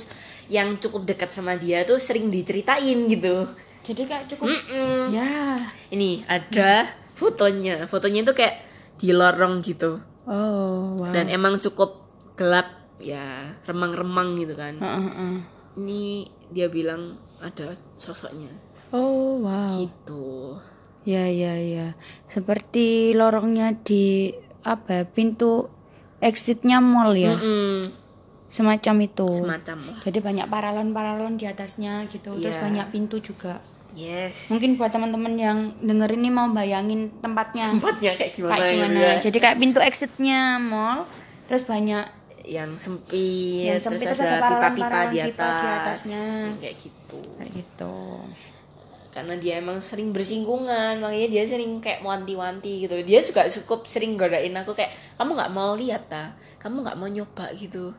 [0.47, 3.49] yang cukup dekat sama dia tuh sering diceritain gitu
[3.81, 5.09] Jadi kayak cukup Mm-mm.
[5.09, 5.57] ya.
[5.89, 8.55] ini ada fotonya fotonya itu kayak
[8.95, 11.09] di lorong gitu Oh, wow.
[11.09, 12.05] dan emang cukup
[12.37, 12.69] gelap
[13.01, 15.35] ya remang-remang gitu kan Heeh, heeh.
[15.75, 16.01] ini
[16.47, 18.53] dia bilang ada sosoknya
[18.93, 19.71] Oh, wow.
[19.73, 20.55] gitu
[21.01, 21.97] Ya, ya, ya.
[22.29, 24.29] Seperti lorongnya di
[24.61, 25.65] apa ya, pintu
[26.21, 27.33] exitnya mall ya.
[27.33, 27.91] Mm-mm.
[28.47, 29.27] Semacam itu.
[29.31, 32.35] semacam lah Jadi banyak paralon-paralon di atasnya gitu.
[32.35, 32.63] Terus Iya.
[32.63, 33.59] banyak pintu juga.
[33.91, 38.71] yes Mungkin buat teman-teman yang denger ini mau bayangin tempatnya tempatnya kayak gimana, kayak ya,
[38.71, 38.99] gimana.
[38.99, 39.13] ya?
[39.19, 41.03] Jadi kayak pintu exitnya mall,
[41.43, 42.07] terus banyak
[42.41, 46.23] yang sempit, Yang sempit, terus terus ada pipa-pipa di pipa atas, di atasnya.
[46.57, 47.19] kayak gitu.
[47.35, 47.95] kayak gitu.
[49.11, 52.95] Karena dia emang sering bersinggungan, makanya dia sering kayak wanti-wanti gitu.
[53.03, 56.31] Dia juga cukup sering godain aku kayak kamu nggak mau lihat ta,
[56.63, 57.91] kamu nggak mau nyoba gitu.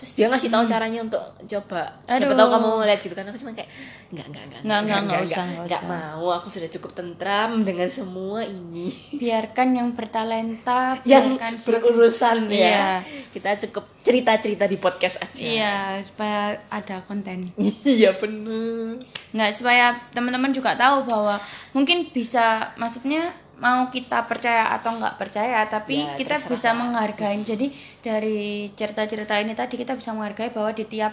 [0.00, 1.92] Terus dia ngasih tahu caranya untuk coba.
[2.00, 2.24] Siapa Hmm.
[2.24, 2.32] Aduh.
[2.34, 3.68] tahu kamu mau lihat gitu kan aku cuma kayak
[4.08, 6.24] nggak nggak nggak Nggak, nggak, nggak usah, nggak mau.
[6.34, 8.88] Aku sudah cukup tentram dengan semua ini.
[9.12, 12.72] Biarkan yang bertalenta, yang biarkan berurusan Iya.
[12.72, 12.88] ya.
[13.28, 15.36] Kita cukup cerita-cerita di podcast aja.
[15.38, 17.52] Iya, supaya ada konten.
[17.86, 19.04] Iya bener.
[19.30, 21.38] nggak supaya teman-teman juga tahu bahwa
[21.70, 23.30] mungkin bisa maksudnya
[23.60, 27.66] mau kita percaya atau nggak percaya tapi Ya, kita terserah bisa menghargai jadi
[28.00, 28.40] dari
[28.72, 31.12] cerita-cerita ini tadi kita bisa menghargai bahwa di tiap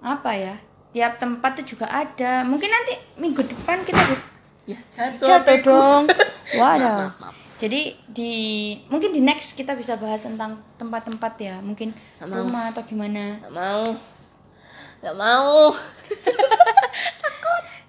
[0.00, 0.54] apa ya
[0.90, 3.98] tiap tempat itu juga ada mungkin nanti minggu depan kita
[4.64, 5.26] Ya jatuh.
[5.28, 6.02] jatuh dong
[6.60, 7.34] waduh Maaf, maaf, maaf.
[7.58, 8.32] jadi di
[8.86, 12.38] mungkin di next kita bisa bahas tentang tempat-tempat ya mungkin Nggak mau.
[12.40, 13.84] rumah atau gimana Gak mau.
[15.00, 15.74] Gak mau.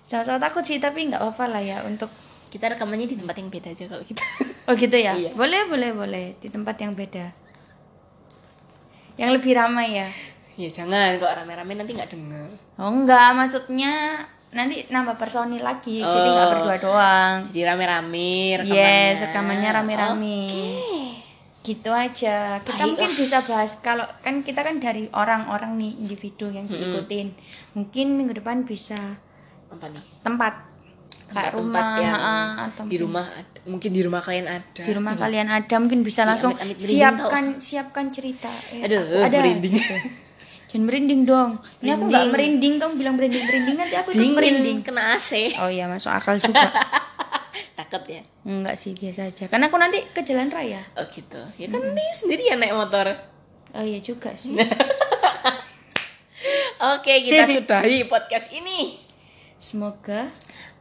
[0.03, 2.11] sama-sama takut sih tapi nggak apa-apa lah ya untuk
[2.51, 4.21] Kita rekamannya di tempat yang beda aja kalau kita.
[4.69, 5.17] Oh gitu ya?
[5.17, 5.33] Iya.
[5.33, 6.25] Boleh, boleh, boleh.
[6.37, 7.33] Di tempat yang beda.
[9.17, 10.09] Yang lebih ramai ya?
[10.53, 12.49] ya jangan kalau rame-rame nanti nggak denger.
[12.77, 14.21] Oh enggak, maksudnya
[14.51, 15.97] nanti nambah personil lagi.
[15.97, 16.33] Jadi Oh.
[16.35, 17.35] nggak berdua doang.
[17.41, 18.31] Jadi rame-rame
[18.61, 18.77] rekamannya.
[18.77, 20.41] Yes, rekamannya rame-rame.
[21.61, 22.61] Gitu aja.
[22.61, 27.33] Kita mungkin bisa bahas kalau kan kita kan dari orang-orang nih individu yang diikutin.
[27.73, 29.17] Mungkin minggu depan bisa
[29.71, 30.03] Apa nih?
[30.21, 30.53] tempat
[31.31, 32.19] kayak Tempat rumah yang
[32.61, 33.59] atau di rumah ada.
[33.63, 34.81] mungkin di rumah kalian ada.
[34.81, 39.01] di rumah kalian ada mungkin bisa Iya, langsung amit-amit merinding siapkan siapkan cerita Eh, Aduh,
[39.01, 39.73] aku ada merinding.
[39.73, 39.95] gitu.
[40.67, 42.73] jangan merinding dong ini aku nggak Merinding.
[42.77, 45.31] kamu bilang merinding merinding nanti aku ikut Dingin merinding kena AC.
[45.57, 46.63] oh iya masuk akal juga
[47.73, 48.21] Takut ya.
[48.43, 51.39] enggak sih biasa aja karena aku nanti ke jalan raya Oh gitu.
[51.57, 53.07] Ya kan ini sendiri ya naik motor.
[53.71, 54.55] oh iya juga sih
[56.81, 58.97] Oke, kita sudahi podcast ini.
[59.57, 60.25] semoga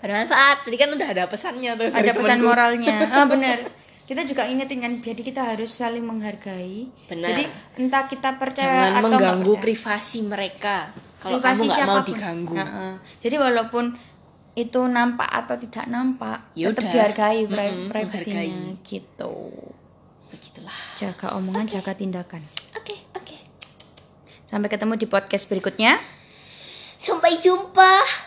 [0.01, 0.65] Bermanfaat.
[0.65, 1.87] Tadi kan udah ada pesannya tuh.
[1.89, 2.47] ada pesan temanku.
[2.47, 3.59] moralnya ah benar
[4.03, 7.31] kita juga ingetin kan jadi kita harus saling menghargai Benar.
[7.31, 7.43] jadi
[7.79, 9.63] entah kita percaya Jangan atau mengganggu percaya.
[9.63, 10.77] privasi mereka.
[11.21, 12.55] Kalau Privasi kamu nggak mau diganggu.
[12.57, 12.93] Heeh.
[13.21, 13.85] Jadi walaupun
[14.53, 18.83] itu nampak atau tidak nampak, Ya tetap dihargai pri- Mm-mm, privasinya menghargai.
[18.83, 19.35] gitu.
[20.27, 20.79] Begitulah.
[20.97, 22.43] Jaga omongan, jaga tindakan.
[22.75, 23.37] Oke, oke.
[24.43, 26.03] Sampai ketemu di podcast berikutnya.
[26.97, 28.27] Sampai jumpa.